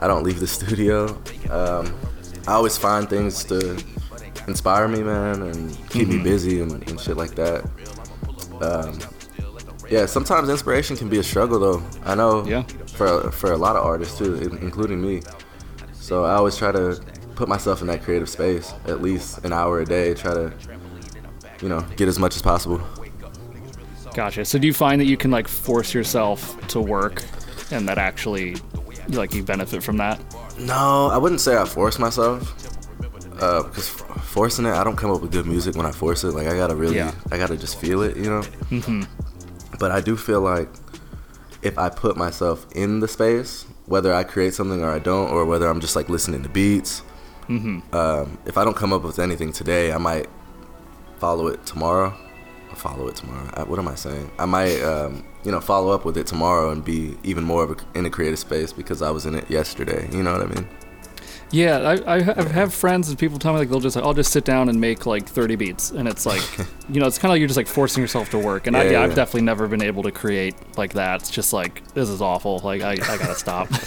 I 0.00 0.06
don't 0.06 0.22
leave 0.24 0.40
the 0.40 0.46
studio. 0.46 1.06
Um, 1.50 1.94
I 2.46 2.52
always 2.52 2.76
find 2.78 3.08
things 3.08 3.44
to 3.44 3.76
inspire 4.46 4.88
me, 4.88 5.02
man, 5.02 5.42
and 5.42 5.90
keep 5.90 6.08
me 6.08 6.16
Mhm. 6.18 6.24
busy 6.24 6.60
and, 6.62 6.72
and 6.88 6.98
shit 7.00 7.16
like 7.16 7.34
that. 7.34 7.64
Um, 8.60 8.98
yeah, 9.90 10.06
sometimes 10.06 10.48
inspiration 10.48 10.96
can 10.96 11.08
be 11.08 11.18
a 11.18 11.22
struggle, 11.22 11.58
though. 11.58 11.82
I 12.04 12.14
know. 12.14 12.44
Yeah. 12.46 12.62
For 12.96 13.30
for 13.30 13.52
a 13.52 13.56
lot 13.56 13.76
of 13.76 13.84
artists 13.84 14.18
too, 14.18 14.34
including 14.60 15.00
me. 15.00 15.22
So 15.94 16.24
I 16.24 16.34
always 16.34 16.56
try 16.56 16.72
to 16.72 17.00
put 17.36 17.48
myself 17.48 17.80
in 17.80 17.86
that 17.86 18.02
creative 18.02 18.28
space 18.28 18.72
at 18.86 19.00
least 19.02 19.44
an 19.44 19.52
hour 19.52 19.80
a 19.80 19.84
day. 19.84 20.14
Try 20.14 20.34
to, 20.34 20.52
you 21.62 21.68
know, 21.68 21.80
get 21.96 22.08
as 22.08 22.18
much 22.18 22.36
as 22.36 22.42
possible. 22.42 22.80
Gotcha. 24.14 24.44
So, 24.44 24.58
do 24.58 24.66
you 24.66 24.72
find 24.74 25.00
that 25.00 25.06
you 25.06 25.16
can 25.16 25.30
like 25.30 25.46
force 25.48 25.94
yourself 25.94 26.56
to 26.68 26.80
work, 26.80 27.22
and 27.70 27.88
that 27.88 27.98
actually, 27.98 28.56
like, 29.08 29.32
you 29.34 29.42
benefit 29.44 29.82
from 29.82 29.96
that? 29.98 30.18
No, 30.58 31.08
I 31.12 31.18
wouldn't 31.18 31.40
say 31.40 31.56
I 31.56 31.64
force 31.64 31.98
myself. 31.98 32.54
Uh, 33.40 33.62
because 33.62 33.88
f- 33.88 34.24
forcing 34.24 34.66
it, 34.66 34.72
I 34.72 34.82
don't 34.82 34.96
come 34.96 35.12
up 35.12 35.20
with 35.22 35.30
good 35.30 35.46
music 35.46 35.76
when 35.76 35.86
I 35.86 35.92
force 35.92 36.24
it. 36.24 36.32
Like 36.34 36.48
I 36.48 36.56
gotta 36.56 36.74
really, 36.74 36.96
Yeah. 36.96 37.12
I 37.30 37.38
gotta 37.38 37.56
just 37.56 37.78
feel 37.78 38.02
it, 38.02 38.16
you 38.16 38.24
know. 38.24 38.42
Mhm. 38.70 39.06
But 39.78 39.92
I 39.92 40.00
do 40.00 40.16
feel 40.16 40.40
like 40.40 40.68
if 41.62 41.78
I 41.78 41.88
put 41.88 42.16
myself 42.16 42.66
in 42.74 42.98
the 42.98 43.06
space, 43.06 43.64
whether 43.86 44.12
I 44.12 44.24
create 44.24 44.54
something 44.54 44.82
or 44.82 44.90
I 44.90 44.98
don't, 44.98 45.30
or 45.30 45.44
whether 45.44 45.68
I'm 45.68 45.78
just 45.78 45.94
like 45.94 46.08
listening 46.08 46.42
to 46.42 46.48
beats, 46.48 47.02
Mhm. 47.48 47.94
um, 47.94 48.38
if 48.44 48.58
I 48.58 48.64
don't 48.64 48.74
come 48.76 48.92
up 48.92 49.04
with 49.04 49.20
anything 49.20 49.52
today, 49.52 49.92
I 49.92 49.98
might 49.98 50.28
follow 51.18 51.48
it 51.48 51.64
tomorrow. 51.66 52.14
Follow 52.74 53.08
it 53.08 53.16
tomorrow. 53.16 53.50
I, 53.54 53.64
what 53.64 53.78
am 53.78 53.88
I 53.88 53.96
saying? 53.96 54.30
I 54.38 54.44
might, 54.44 54.80
um, 54.82 55.24
you 55.42 55.50
know, 55.50 55.60
follow 55.60 55.90
up 55.90 56.04
with 56.04 56.16
it 56.16 56.26
tomorrow 56.26 56.70
and 56.70 56.84
be 56.84 57.16
even 57.24 57.42
more 57.42 57.64
of 57.64 57.70
a, 57.72 57.98
in 57.98 58.06
a 58.06 58.10
creative 58.10 58.38
space 58.38 58.72
because 58.72 59.02
I 59.02 59.10
was 59.10 59.26
in 59.26 59.34
it 59.34 59.50
yesterday. 59.50 60.08
You 60.12 60.22
know 60.22 60.32
what 60.32 60.42
I 60.42 60.46
mean? 60.46 60.68
Yeah, 61.50 61.78
I, 62.06 62.16
I 62.16 62.42
have 62.42 62.74
friends 62.74 63.08
and 63.08 63.18
people 63.18 63.38
tell 63.38 63.54
me 63.54 63.60
like 63.60 63.70
they'll 63.70 63.80
just 63.80 63.96
like 63.96 64.04
I'll 64.04 64.12
just 64.12 64.30
sit 64.32 64.44
down 64.44 64.68
and 64.68 64.78
make 64.78 65.06
like 65.06 65.26
30 65.26 65.56
beats, 65.56 65.90
and 65.92 66.06
it's 66.06 66.26
like, 66.26 66.42
you 66.90 67.00
know, 67.00 67.06
it's 67.06 67.16
kind 67.16 67.30
of 67.30 67.34
like 67.34 67.38
you're 67.40 67.48
just 67.48 67.56
like 67.56 67.66
forcing 67.66 68.02
yourself 68.02 68.28
to 68.30 68.38
work. 68.38 68.66
And 68.66 68.76
I, 68.76 68.84
Yeah, 68.84 68.90
yeah, 68.90 68.98
yeah, 68.98 69.04
I've 69.04 69.14
definitely 69.14 69.42
never 69.42 69.66
been 69.66 69.82
able 69.82 70.02
to 70.02 70.12
create 70.12 70.54
like 70.76 70.92
that. 70.92 71.22
It's 71.22 71.30
just 71.30 71.52
like 71.54 71.82
this 71.94 72.10
is 72.10 72.20
awful. 72.20 72.58
Like 72.58 72.82
I, 72.82 72.92
I 72.92 72.96
gotta 72.96 73.34
stop. 73.34 73.68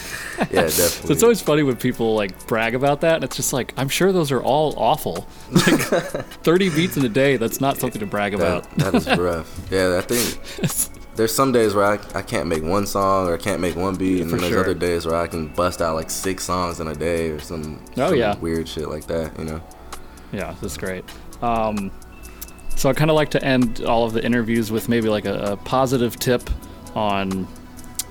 Yeah, 0.50 0.64
definitely. 0.64 0.72
So 1.08 1.14
it's 1.14 1.22
always 1.22 1.40
funny 1.40 1.62
when 1.62 1.76
people 1.76 2.16
like 2.16 2.48
brag 2.48 2.74
about 2.74 3.02
that. 3.02 3.16
And 3.16 3.24
it's 3.24 3.36
just 3.36 3.54
like 3.54 3.74
I'm 3.78 3.90
sure 3.90 4.12
those 4.12 4.32
are 4.32 4.42
all 4.42 4.74
awful. 4.76 5.28
Like 5.52 5.82
30 6.44 6.70
beats 6.72 6.98
in 6.98 7.06
a 7.06 7.10
day. 7.10 7.38
That's 7.38 7.62
not 7.62 7.78
something 7.78 8.00
to 8.00 8.08
brag 8.08 8.34
about. 8.34 8.64
That, 8.78 8.92
that 8.92 8.96
is 8.96 9.20
rough. 9.20 9.72
Yeah, 9.72 10.00
I 10.00 10.02
think 10.02 11.01
there's 11.16 11.34
some 11.34 11.52
days 11.52 11.74
where 11.74 11.86
I, 11.86 12.00
I 12.16 12.22
can't 12.22 12.48
make 12.48 12.64
one 12.64 12.86
song 12.88 13.28
or 13.28 13.34
I 13.34 13.38
can't 13.38 13.60
make 13.62 13.76
one 13.76 13.96
beat, 13.96 14.22
and 14.22 14.30
For 14.30 14.38
then 14.38 14.42
there's 14.42 14.54
sure. 14.54 14.62
other 14.62 14.74
days 14.74 15.06
where 15.06 15.16
I 15.16 15.28
can 15.28 15.48
bust 15.50 15.82
out 15.82 15.96
like 15.96 16.10
six 16.10 16.44
songs 16.46 16.80
in 16.80 16.88
a 16.88 16.96
day 16.96 17.30
or 17.30 17.40
some, 17.40 17.84
Oh, 17.98 18.10
some 18.10 18.16
yeah. 18.16 18.38
weird 18.38 18.68
shit 18.68 18.88
like 18.90 19.06
that, 19.08 19.38
you 19.38 19.46
know? 19.46 19.62
Yeah, 20.32 20.56
that's 20.62 20.78
great. 20.78 21.04
Um, 21.42 21.92
so 22.76 22.90
I 22.90 22.94
kind 22.94 23.10
of 23.12 23.16
like 23.16 23.30
to 23.32 23.44
end 23.44 23.82
all 23.84 24.06
of 24.06 24.14
the 24.14 24.24
interviews 24.24 24.72
with 24.72 24.88
maybe 24.88 25.10
like 25.10 25.26
a, 25.26 25.52
a 25.54 25.58
positive 25.58 26.16
tip 26.18 26.50
on 26.96 27.48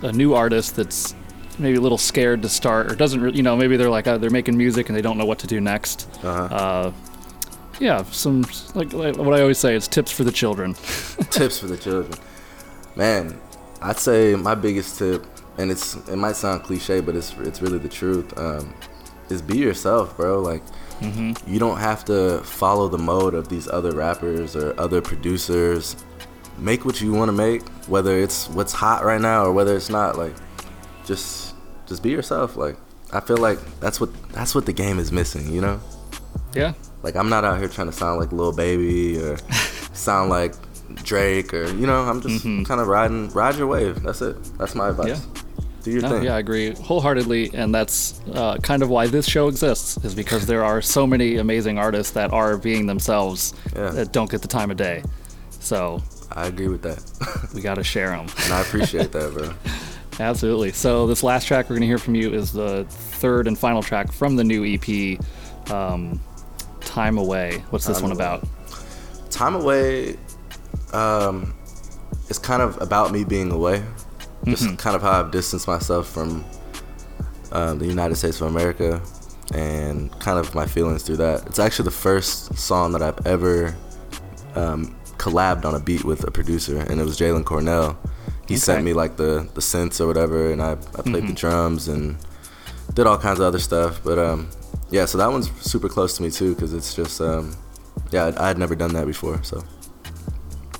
a 0.02 0.12
new 0.12 0.34
artist 0.34 0.76
that's 0.76 1.14
maybe 1.58 1.76
a 1.78 1.80
little 1.80 1.98
scared 1.98 2.42
to 2.42 2.48
start 2.48 2.90
or 2.92 2.94
doesn't, 2.94 3.20
re- 3.20 3.32
you 3.32 3.42
know, 3.42 3.56
maybe 3.56 3.76
they're 3.76 3.90
like 3.90 4.06
uh, 4.06 4.18
they're 4.18 4.30
making 4.30 4.56
music 4.56 4.88
and 4.88 4.96
they 4.96 5.02
don't 5.02 5.16
know 5.18 5.24
what 5.26 5.38
to 5.38 5.46
do 5.46 5.60
next. 5.60 6.08
Uh-huh. 6.22 6.54
Uh, 6.54 6.92
yeah, 7.80 8.02
some 8.04 8.42
like, 8.74 8.92
like 8.92 9.16
what 9.16 9.34
I 9.34 9.40
always 9.40 9.58
say 9.58 9.74
is 9.74 9.88
tips 9.88 10.12
for 10.12 10.22
the 10.24 10.32
children. 10.32 10.74
Tips 11.30 11.58
for 11.58 11.66
the 11.66 11.78
children. 11.78 12.18
Man, 12.96 13.38
I'd 13.82 13.98
say 13.98 14.34
my 14.34 14.54
biggest 14.54 14.98
tip, 14.98 15.24
and 15.58 15.70
it's 15.70 15.96
it 16.08 16.16
might 16.16 16.36
sound 16.36 16.62
cliche, 16.62 17.00
but 17.00 17.14
it's 17.16 17.34
it's 17.40 17.62
really 17.62 17.78
the 17.78 17.88
truth. 17.88 18.36
Um, 18.38 18.74
is 19.28 19.40
be 19.42 19.58
yourself, 19.58 20.16
bro. 20.16 20.40
Like 20.40 20.62
Mhm. 21.00 21.38
you 21.46 21.58
don't 21.58 21.78
have 21.78 22.04
to 22.06 22.40
follow 22.44 22.88
the 22.88 22.98
mode 22.98 23.32
of 23.34 23.48
these 23.48 23.68
other 23.68 23.92
rappers 23.92 24.54
or 24.56 24.78
other 24.78 25.00
producers. 25.00 25.96
Make 26.58 26.84
what 26.84 27.00
you 27.00 27.12
want 27.12 27.28
to 27.30 27.32
make, 27.32 27.62
whether 27.88 28.18
it's 28.18 28.48
what's 28.50 28.72
hot 28.72 29.04
right 29.04 29.20
now 29.20 29.44
or 29.44 29.52
whether 29.52 29.74
it's 29.76 29.88
not. 29.88 30.18
Like, 30.18 30.34
just 31.06 31.54
just 31.86 32.02
be 32.02 32.10
yourself. 32.10 32.56
Like, 32.56 32.76
I 33.12 33.20
feel 33.20 33.38
like 33.38 33.58
that's 33.80 34.00
what 34.00 34.10
that's 34.32 34.54
what 34.54 34.66
the 34.66 34.72
game 34.72 34.98
is 34.98 35.10
missing. 35.12 35.50
You 35.52 35.60
know. 35.60 35.80
Yeah. 36.54 36.72
Like 37.02 37.14
I'm 37.16 37.28
not 37.30 37.44
out 37.44 37.58
here 37.58 37.68
trying 37.68 37.86
to 37.86 37.92
sound 37.96 38.18
like 38.20 38.32
Lil 38.32 38.52
Baby 38.52 39.16
or 39.22 39.38
sound 39.94 40.28
like 40.28 40.54
Drake 40.96 41.52
or 41.54 41.64
you 41.72 41.86
know 41.86 42.00
I'm 42.02 42.20
just 42.20 42.42
kind 42.44 42.80
of 42.80 42.86
riding 42.88 43.28
ride 43.30 43.56
your 43.56 43.66
wave. 43.66 44.02
That's 44.02 44.20
it. 44.22 44.36
That's 44.58 44.74
my 44.74 44.88
advice. 44.90 45.08
Yeah. 45.08 45.42
Do 45.82 45.90
your 45.90 46.02
No, 46.02 46.08
thing. 46.10 46.24
yeah, 46.24 46.34
I 46.34 46.38
agree 46.40 46.74
wholeheartedly, 46.74 47.52
and 47.54 47.74
that's 47.74 48.20
uh, 48.34 48.58
kind 48.58 48.82
of 48.82 48.90
why 48.90 49.06
this 49.06 49.26
show 49.26 49.48
exists, 49.48 49.96
is 50.04 50.14
because 50.14 50.44
there 50.44 50.62
are 50.62 50.82
so 50.82 51.06
many 51.06 51.36
amazing 51.38 51.78
artists 51.78 52.12
that 52.12 52.32
are 52.34 52.58
being 52.58 52.84
themselves 52.84 53.54
that 53.72 54.12
don't 54.12 54.30
get 54.30 54.42
the 54.42 54.48
time 54.48 54.70
of 54.70 54.76
day. 54.76 55.02
So 55.58 56.02
I 56.32 56.48
agree 56.48 56.68
with 56.68 56.82
that. 56.82 57.50
we 57.54 57.62
got 57.62 57.76
to 57.76 57.84
share 57.84 58.10
them. 58.10 58.26
And 58.44 58.52
I 58.52 58.60
appreciate 58.60 59.10
that, 59.12 59.32
bro. 59.32 59.54
Absolutely. 60.20 60.72
So 60.72 61.06
this 61.06 61.22
last 61.22 61.46
track 61.46 61.70
we're 61.70 61.76
gonna 61.76 61.86
hear 61.86 61.96
from 61.96 62.14
you 62.14 62.34
is 62.34 62.52
the 62.52 62.84
third 62.90 63.46
and 63.46 63.58
final 63.58 63.82
track 63.82 64.12
from 64.12 64.36
the 64.36 64.44
new 64.44 64.66
EP, 64.66 65.18
um, 65.72 66.20
"Time 66.80 67.16
Away." 67.16 67.62
What's 67.70 67.86
this 67.86 68.00
Time 68.00 68.10
one 68.10 68.12
Away. 68.18 68.24
about? 68.26 68.48
Time 69.30 69.54
away 69.54 70.18
um 70.94 71.54
it's 72.28 72.38
kind 72.38 72.62
of 72.62 72.80
about 72.80 73.10
me 73.12 73.24
being 73.24 73.50
away. 73.50 73.82
Just 74.44 74.62
Mhm. 74.64 74.78
kind 74.78 74.96
of 74.96 75.02
how 75.02 75.20
I've 75.20 75.30
distanced 75.30 75.66
myself 75.66 76.08
from 76.08 76.44
um, 77.52 77.78
the 77.80 77.86
United 77.86 78.14
States 78.16 78.40
of 78.40 78.46
America 78.46 79.00
and 79.52 80.16
kind 80.20 80.38
of 80.38 80.54
my 80.54 80.64
feelings 80.66 81.02
through 81.02 81.16
that. 81.16 81.44
It's 81.46 81.58
actually 81.58 81.86
the 81.86 81.90
first 82.08 82.56
song 82.56 82.92
that 82.92 83.02
I've 83.02 83.26
ever 83.26 83.74
um, 84.54 84.94
collabed 85.18 85.64
on 85.64 85.74
a 85.74 85.80
beat 85.80 86.04
with 86.04 86.22
a 86.26 86.30
producer, 86.30 86.78
and 86.78 87.00
it 87.00 87.04
was 87.04 87.18
Jalen 87.18 87.44
Cornell. 87.44 87.98
He 88.46 88.56
sent 88.56 88.84
me 88.84 88.92
like 88.92 89.16
the 89.16 89.46
the 89.54 89.60
synths 89.60 90.00
or 90.00 90.06
whatever, 90.06 90.50
and 90.52 90.62
I, 90.62 90.72
I 90.98 91.02
played 91.02 91.26
the 91.26 91.32
Mhm. 91.32 91.36
drums 91.36 91.88
and 91.88 92.16
did 92.94 93.06
all 93.06 93.18
kinds 93.18 93.38
of 93.40 93.44
other 93.46 93.58
stuff. 93.58 94.00
But 94.04 94.18
um, 94.18 94.48
yeah, 94.90 95.04
so 95.06 95.18
that 95.18 95.30
one's 95.30 95.50
super 95.60 95.88
close 95.88 96.16
to 96.16 96.22
me 96.22 96.30
too, 96.30 96.54
because 96.54 96.72
it's 96.72 96.94
just 96.94 97.20
um, 97.20 97.54
yeah, 98.12 98.26
I, 98.36 98.44
I 98.44 98.46
had 98.48 98.58
never 98.58 98.74
done 98.76 98.92
that 98.94 99.06
before, 99.06 99.40
so. 99.42 99.62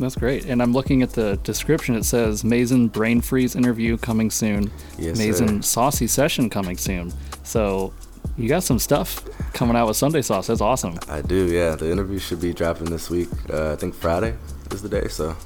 That's 0.01 0.17
great. 0.17 0.47
And 0.47 0.63
I'm 0.63 0.73
looking 0.73 1.03
at 1.03 1.11
the 1.11 1.37
description. 1.45 1.95
It 1.95 2.05
says 2.05 2.43
Mason 2.43 2.89
Brain 2.89 3.21
Freeze 3.21 3.55
interview 3.55 3.97
coming 3.99 4.31
soon. 4.31 4.71
Yes, 4.99 5.19
Mason. 5.19 5.63
Saucy 5.63 6.07
session 6.07 6.49
coming 6.49 6.77
soon. 6.79 7.13
So 7.45 7.93
you 8.39 8.49
got 8.49 8.63
some 8.63 8.79
stuff 8.79 9.23
coming 9.53 9.77
out 9.77 9.87
with 9.89 9.97
Sunday 9.99 10.23
Sauce. 10.23 10.47
That's 10.47 10.63
awesome. 10.63 10.99
I 11.09 11.21
do, 11.21 11.47
yeah. 11.53 11.75
The 11.77 11.91
interview 11.91 12.19
should 12.19 12.41
be 12.41 12.55
dropping 12.55 12.87
this 12.91 13.11
week. 13.11 13.29
Uh, 13.53 13.73
I 13.73 13.77
think 13.77 13.95
Friday 13.95 14.35
is 14.73 14.81
the 14.83 14.89
day, 14.89 15.07
so 15.09 15.37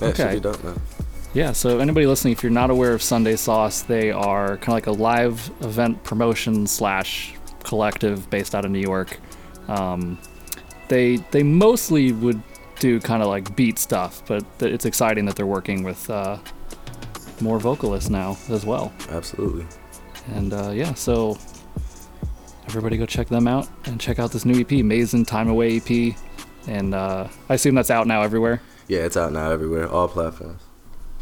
yeah, 0.00 0.08
Okay. 0.08 0.34
be 0.34 0.40
dope, 0.40 0.62
man. 0.62 0.80
Yeah, 1.34 1.52
so 1.52 1.78
anybody 1.78 2.06
listening, 2.06 2.32
if 2.32 2.42
you're 2.42 2.52
not 2.52 2.70
aware 2.70 2.92
of 2.94 3.02
Sunday 3.02 3.36
Sauce, 3.36 3.82
they 3.82 4.10
are 4.12 4.56
kind 4.58 4.68
of 4.68 4.74
like 4.74 4.86
a 4.86 4.92
live 4.92 5.50
event 5.60 6.02
promotion 6.04 6.66
slash 6.66 7.34
collective 7.64 8.30
based 8.30 8.54
out 8.54 8.64
of 8.64 8.70
New 8.70 8.80
York. 8.80 9.18
Um, 9.68 10.18
they 10.88 11.16
they 11.32 11.42
mostly 11.42 12.12
would 12.12 12.40
do 12.78 13.00
kind 13.00 13.22
of 13.22 13.28
like 13.28 13.54
beat 13.56 13.78
stuff, 13.78 14.22
but 14.26 14.44
th- 14.58 14.72
it's 14.72 14.84
exciting 14.84 15.24
that 15.26 15.36
they're 15.36 15.46
working 15.46 15.82
with 15.82 16.08
uh, 16.10 16.38
more 17.40 17.58
vocalists 17.58 18.10
now 18.10 18.36
as 18.48 18.64
well. 18.64 18.92
Absolutely. 19.10 19.66
And 20.34 20.52
uh, 20.52 20.70
yeah, 20.70 20.94
so 20.94 21.38
everybody 22.66 22.96
go 22.96 23.06
check 23.06 23.28
them 23.28 23.48
out 23.48 23.68
and 23.84 24.00
check 24.00 24.18
out 24.18 24.32
this 24.32 24.44
new 24.44 24.60
EP, 24.60 24.84
Mason 24.84 25.24
Time 25.24 25.48
Away 25.48 25.76
EP. 25.76 26.14
And 26.66 26.94
uh, 26.94 27.28
I 27.48 27.54
assume 27.54 27.74
that's 27.74 27.90
out 27.90 28.06
now 28.06 28.22
everywhere. 28.22 28.60
Yeah, 28.88 29.00
it's 29.00 29.16
out 29.16 29.32
now 29.32 29.50
everywhere, 29.50 29.88
all 29.88 30.08
platforms. 30.08 30.62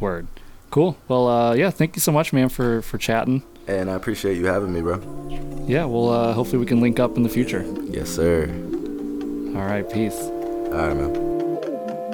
Word. 0.01 0.27
Cool. 0.71 0.97
Well, 1.09 1.29
uh, 1.29 1.55
yeah, 1.55 1.71
thank 1.71 1.97
you 1.97 2.01
so 2.01 2.13
much, 2.13 2.33
man, 2.33 2.49
for 2.49 2.83
for 2.83 2.99
chatting. 2.99 3.43
And 3.69 3.91
I 3.91 3.95
appreciate 3.95 4.37
you 4.37 4.47
having 4.47 4.73
me, 4.73 4.81
bro. 4.81 5.01
Yeah, 5.67 5.85
well, 5.87 6.11
uh, 6.11 6.33
hopefully 6.33 6.59
we 6.59 6.67
can 6.67 6.81
link 6.81 7.01
up 7.01 7.17
in 7.17 7.23
the 7.23 7.29
future. 7.29 7.65
Yes, 7.85 8.11
sir. 8.11 8.49
All 9.57 9.65
right, 9.65 9.89
peace. 9.91 10.21
All 10.21 10.89
right, 10.89 10.97
man. 10.97 11.26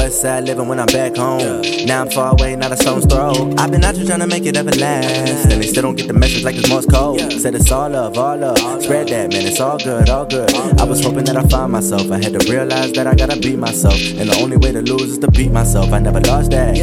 West 0.00 0.22
side 0.22 0.44
living 0.44 0.66
when 0.66 0.80
I'm 0.80 0.86
back 0.86 1.14
home. 1.14 1.60
Now 1.84 2.00
I'm 2.00 2.10
far 2.10 2.32
away, 2.32 2.56
not 2.56 2.72
a 2.72 2.76
stone's 2.76 3.04
throw. 3.04 3.52
I've 3.58 3.70
been 3.70 3.84
out 3.84 3.94
here 3.96 4.06
trying 4.06 4.20
to 4.20 4.26
make 4.26 4.46
it 4.46 4.56
ever 4.56 4.70
last. 4.70 5.52
And 5.52 5.60
they 5.60 5.66
still 5.66 5.82
don't 5.82 5.94
get 5.94 6.06
the 6.06 6.14
message 6.14 6.42
like 6.42 6.56
it's 6.56 6.70
Morse 6.70 6.86
code. 6.86 7.20
Said 7.34 7.54
it's 7.54 7.70
all 7.70 7.90
love, 7.90 8.16
all 8.16 8.34
love. 8.34 8.82
Spread 8.82 9.08
that, 9.08 9.30
man, 9.30 9.44
it's 9.44 9.60
all 9.60 9.76
good, 9.76 10.08
all 10.08 10.24
good. 10.24 10.54
I 10.80 10.84
was 10.84 11.04
hoping 11.04 11.24
that 11.24 11.36
I 11.36 11.46
find 11.48 11.72
myself. 11.72 12.10
I 12.10 12.16
had 12.16 12.32
to 12.32 12.50
realize 12.50 12.92
that 12.92 13.06
I 13.06 13.14
gotta 13.14 13.38
be 13.38 13.56
myself. 13.56 14.00
And 14.16 14.30
the 14.30 14.36
only 14.40 14.56
way 14.56 14.72
to 14.72 14.80
lose 14.80 15.10
is 15.10 15.18
to 15.18 15.30
beat 15.30 15.52
myself. 15.52 15.92
I 15.92 15.98
never 15.98 16.20
lost 16.20 16.50
that. 16.52 16.76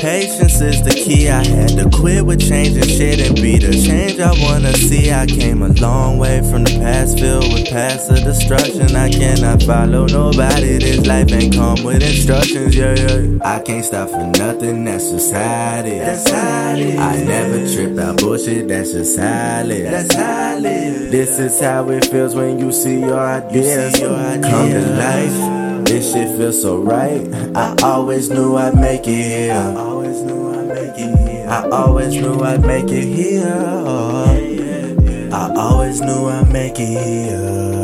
Patience 0.00 0.60
is 0.60 0.82
the 0.82 0.90
key. 0.90 1.28
I 1.28 1.44
had 1.46 1.70
to 1.78 1.88
quit 1.96 2.26
with 2.26 2.40
changing 2.40 2.88
shit 2.88 3.20
and 3.20 3.36
be 3.36 3.56
the 3.56 3.70
change 3.70 4.18
I 4.18 4.32
wanna 4.42 4.72
see. 4.72 5.12
I 5.12 5.26
came 5.26 5.62
a 5.62 5.68
long 5.74 6.18
way 6.18 6.42
from 6.50 6.64
the 6.64 6.76
past 6.80 7.20
filled 7.20 7.52
with 7.52 7.70
passive 7.70 8.24
destruction. 8.24 8.96
I 8.96 9.10
cannot 9.10 9.62
follow 9.62 10.06
nobody. 10.06 10.78
This 10.78 11.06
life 11.06 11.30
ain't 11.30 11.54
come 11.54 11.84
with 11.84 12.02
instructions. 12.02 12.63
Yeah, 12.70 12.94
yeah. 12.94 13.38
I 13.44 13.60
can't 13.60 13.84
stop 13.84 14.08
for 14.10 14.26
nothing. 14.38 14.84
That's 14.84 15.10
just 15.10 15.32
how 15.32 15.80
it 15.80 15.86
is. 15.86 16.26
I 16.26 17.22
never 17.24 17.66
trip 17.72 17.98
out 17.98 18.18
bullshit. 18.18 18.68
That's 18.68 18.92
just 18.92 19.18
how 19.18 19.60
it 19.64 19.70
is. 19.70 19.90
That's 19.90 20.14
how 20.14 20.56
it 20.58 20.64
is. 20.64 21.10
This 21.10 21.38
is 21.38 21.60
how 21.60 21.88
it 21.90 22.04
feels 22.06 22.34
when 22.34 22.58
you 22.58 22.72
see 22.72 23.00
your 23.00 23.18
ideas 23.18 23.98
come 24.00 24.40
to 24.40 24.80
life. 24.96 25.84
This 25.86 26.12
shit 26.12 26.28
feels 26.36 26.62
so 26.62 26.78
right. 26.78 27.28
I 27.54 27.76
always 27.82 28.30
knew 28.30 28.56
I'd 28.56 28.74
make 28.74 29.06
it 29.06 29.46
here. 29.46 29.52
I 29.52 29.74
always 29.76 30.22
knew 30.22 30.50
I'd 30.52 30.66
make 30.68 30.98
it 30.98 31.18
here. 31.18 31.48
I 31.48 31.68
always 31.68 32.14
knew 32.14 32.40
I'd 32.42 32.62
make 32.64 32.90
it 32.90 33.04
here. 33.04 33.44
I 35.32 35.52
always 35.56 36.00
knew 36.00 36.26
I'd 36.26 36.50
make 36.52 36.78
it 36.78 36.86
here. 36.86 37.74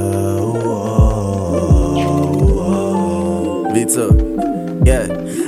V2. 3.72 4.29
Yeah, 4.84 5.06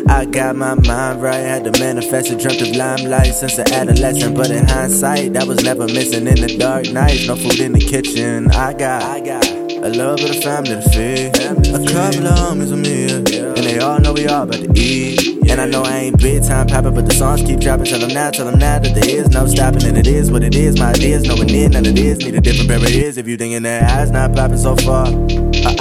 I 0.08 0.26
got 0.26 0.56
my 0.56 0.74
mind 0.74 1.22
right. 1.22 1.36
Had 1.36 1.64
to 1.64 1.80
manifest 1.80 2.30
a 2.30 2.36
dreamt 2.36 2.60
of 2.60 2.76
limelight 2.76 3.34
since 3.34 3.58
an 3.58 3.72
adolescent. 3.72 4.36
But 4.36 4.50
in 4.50 4.66
hindsight, 4.66 5.32
that 5.32 5.46
was 5.46 5.64
never 5.64 5.86
missing 5.86 6.26
in 6.26 6.40
the 6.40 6.56
dark 6.58 6.90
nights. 6.92 7.26
No 7.26 7.36
food 7.36 7.60
in 7.60 7.72
the 7.72 7.80
kitchen. 7.80 8.50
I 8.50 8.74
got, 8.74 9.02
I 9.02 9.20
got 9.20 9.46
a 9.48 9.88
little 9.88 10.16
bit 10.16 10.36
of 10.36 10.42
family 10.42 10.70
to 10.70 10.82
feed. 10.90 11.34
A 11.36 11.92
couple 11.92 12.26
of 12.26 12.38
homies 12.38 12.70
with 12.70 12.80
me, 12.80 13.10
and 13.10 13.56
they 13.56 13.78
all 13.78 13.98
know 14.00 14.12
we 14.12 14.26
all 14.26 14.42
about 14.42 14.60
to 14.60 14.70
eat. 14.76 15.50
And 15.50 15.60
I 15.60 15.66
know 15.66 15.82
I 15.82 15.96
ain't 15.96 16.18
big 16.18 16.42
time 16.44 16.66
poppin', 16.66 16.94
but 16.94 17.06
the 17.06 17.14
songs 17.14 17.42
keep 17.42 17.60
dropping. 17.60 17.86
Tell 17.86 18.00
them 18.00 18.10
now, 18.10 18.30
tell 18.30 18.46
them 18.46 18.58
now 18.58 18.78
that 18.78 18.94
there 18.94 19.08
is 19.08 19.30
no 19.30 19.46
stopping. 19.46 19.84
And 19.84 19.96
it 19.96 20.06
is 20.06 20.30
what 20.30 20.42
it 20.42 20.54
is. 20.54 20.78
My 20.78 20.90
ideas, 20.90 21.24
no 21.24 21.36
one 21.36 21.50
in, 21.50 21.72
none 21.72 21.86
of 21.86 21.94
this. 21.94 22.18
Need 22.18 22.34
a 22.34 22.40
different 22.40 22.68
pair 22.68 22.78
of 22.78 22.88
ears 22.88 23.16
if 23.16 23.26
you 23.26 23.36
thinkin' 23.36 23.62
that 23.64 23.90
eyes 23.90 24.10
not 24.10 24.34
popping 24.34 24.58
so 24.58 24.76
far. 24.76 25.06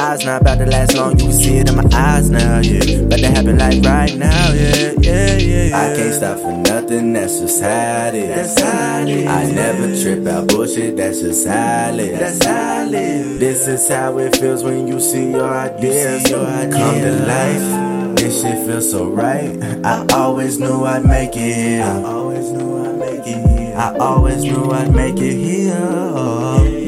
Eyes 0.02 0.26
not 0.26 0.42
about 0.42 0.58
to 0.58 0.66
last 0.66 0.98
long. 0.98 1.12
You 1.12 1.26
can 1.26 1.32
see 1.32 1.58
it 1.58 1.70
in 1.70 1.76
my 1.76 1.88
eyes 1.94 2.28
now, 2.28 2.58
yeah. 2.58 3.04
But 3.04 3.22
that 3.22 3.38
happen 3.38 3.60
like 3.60 3.84
right 3.84 4.18
now, 4.18 4.52
yeah, 4.52 4.94
yeah, 5.00 5.38
yeah. 5.38 5.64
yeah. 5.66 5.78
I 5.78 5.96
can't 5.96 6.16
stop 6.16 6.40
for 6.40 6.54
nothing. 6.54 7.14
That's 7.14 7.40
just 7.40 7.62
how 7.62 8.08
it 8.08 8.16
is. 8.16 8.56
That's 8.56 8.62
how 8.62 9.02
it 9.02 9.10
is. 9.10 9.28
I 9.28 9.52
never 9.52 10.02
trip 10.02 10.26
out 10.26 10.48
bullshit. 10.48 10.98
That's 10.98 11.22
just 11.22 11.48
how 11.48 11.94
it 11.94 12.00
is. 12.00 12.20
That's 12.20 12.44
how 12.44 12.88
it 12.88 12.94
is. 12.96 13.40
This 13.40 13.68
is 13.68 13.88
how 13.90 14.18
it 14.18 14.36
feels 14.38 14.64
when 14.64 14.88
you 14.88 15.00
see 15.00 15.30
your 15.30 15.54
ideas 15.54 16.24
come 16.32 16.96
to 16.96 17.12
life. 17.28 18.16
This 18.18 18.42
shit 18.42 18.66
feels 18.66 18.90
so 18.90 19.08
right. 19.08 19.56
I 19.86 20.04
always 20.14 20.60
knew 20.60 20.84
I'd 20.84 21.06
make 21.06 21.36
it 21.36 21.56
here. 21.56 21.84
I 21.84 22.02
always 22.02 22.50
knew 22.50 22.86
I'd 22.86 22.98
make 22.98 23.28
it 23.28 23.48
here. 23.48 23.76
I 23.78 23.98
always 23.98 24.44
knew 24.44 24.72
I'd 24.72 24.96
make 24.96 25.18
it 25.18 25.38
here. 25.38 26.81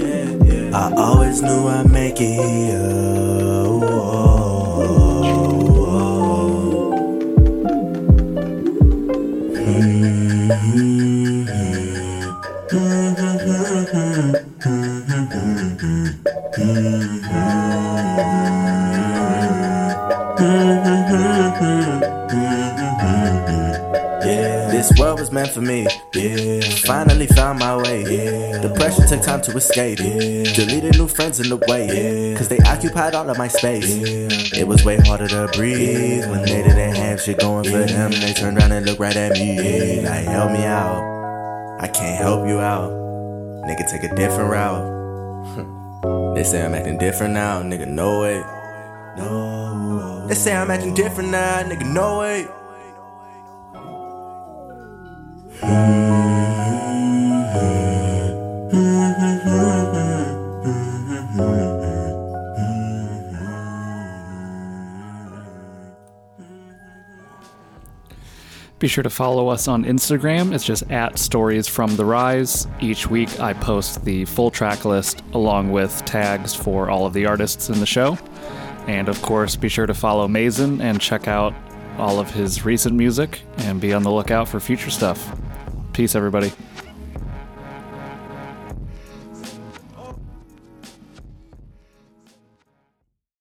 I 0.75 0.91
always 0.97 1.39
knew 1.43 1.67
I'd 1.67 1.91
make 1.91 2.19
it 2.19 2.33
here. 2.33 3.13
Yeah, 24.25 24.71
this 24.71 24.91
world 24.97 25.19
was 25.19 25.31
meant 25.31 25.49
for 25.49 25.61
me. 25.61 25.85
Took 29.13 29.25
time 29.25 29.41
to 29.41 29.51
escape. 29.57 29.99
Yeah, 29.99 30.43
deleted 30.53 30.97
new 30.97 31.07
friends 31.07 31.39
in 31.39 31.49
the 31.49 31.57
way. 31.67 32.31
Yeah, 32.31 32.37
cause 32.37 32.47
they 32.47 32.59
occupied 32.59 33.13
all 33.13 33.29
of 33.29 33.37
my 33.37 33.47
space. 33.47 33.95
Yeah, 33.95 34.59
it 34.59 34.67
was 34.67 34.83
way 34.83 34.97
harder 34.97 35.27
to 35.27 35.49
breathe 35.53 36.29
when 36.29 36.41
they 36.41 36.63
didn't 36.63 36.95
have 36.95 37.21
shit 37.21 37.39
going 37.39 37.65
for 37.65 37.83
them. 37.85 38.11
They 38.11 38.33
turned 38.33 38.57
around 38.57 38.71
and 38.71 38.85
looked 38.85 38.99
right 38.99 39.15
at 39.15 39.33
me. 39.33 40.01
Like 40.01 40.25
help 40.25 40.51
me 40.51 40.63
out. 40.63 41.01
I 41.79 41.87
can't 41.87 42.17
help 42.17 42.47
you 42.47 42.59
out. 42.59 42.91
Nigga, 43.67 43.89
take 43.89 44.03
a 44.03 44.15
different 44.15 44.49
route. 44.49 46.35
they 46.35 46.43
say 46.43 46.65
I'm 46.65 46.73
acting 46.73 46.97
different 46.97 47.33
now, 47.33 47.61
nigga. 47.61 47.87
No 47.87 48.21
way. 48.21 48.43
No. 49.17 50.25
They 50.27 50.35
say 50.35 50.55
I'm 50.55 50.71
acting 50.71 50.93
different 50.93 51.29
now, 51.29 51.61
nigga. 51.63 51.85
No 51.85 52.19
way. 52.19 52.47
Hmm. 55.59 56.12
Be 68.83 68.89
sure 68.89 69.03
to 69.03 69.09
follow 69.09 69.47
us 69.47 69.69
on 69.69 69.85
Instagram. 69.85 70.53
It's 70.53 70.65
just 70.65 70.91
at 70.91 71.17
Stories 71.17 71.69
from 71.69 71.95
the 71.95 72.03
Rise. 72.03 72.67
Each 72.81 73.09
week 73.09 73.39
I 73.39 73.53
post 73.53 74.03
the 74.03 74.25
full 74.25 74.51
track 74.51 74.83
list 74.83 75.23
along 75.31 75.71
with 75.71 76.03
tags 76.03 76.53
for 76.53 76.89
all 76.89 77.05
of 77.05 77.13
the 77.13 77.25
artists 77.25 77.69
in 77.69 77.79
the 77.79 77.85
show. 77.85 78.17
And 78.87 79.07
of 79.07 79.21
course, 79.21 79.55
be 79.55 79.69
sure 79.69 79.85
to 79.85 79.93
follow 79.93 80.27
Mason 80.27 80.81
and 80.81 80.99
check 80.99 81.29
out 81.29 81.53
all 81.97 82.19
of 82.19 82.29
his 82.31 82.65
recent 82.65 82.93
music 82.93 83.43
and 83.59 83.79
be 83.79 83.93
on 83.93 84.03
the 84.03 84.11
lookout 84.11 84.49
for 84.49 84.59
future 84.59 84.89
stuff. 84.89 85.33
Peace, 85.93 86.13
everybody. 86.13 86.51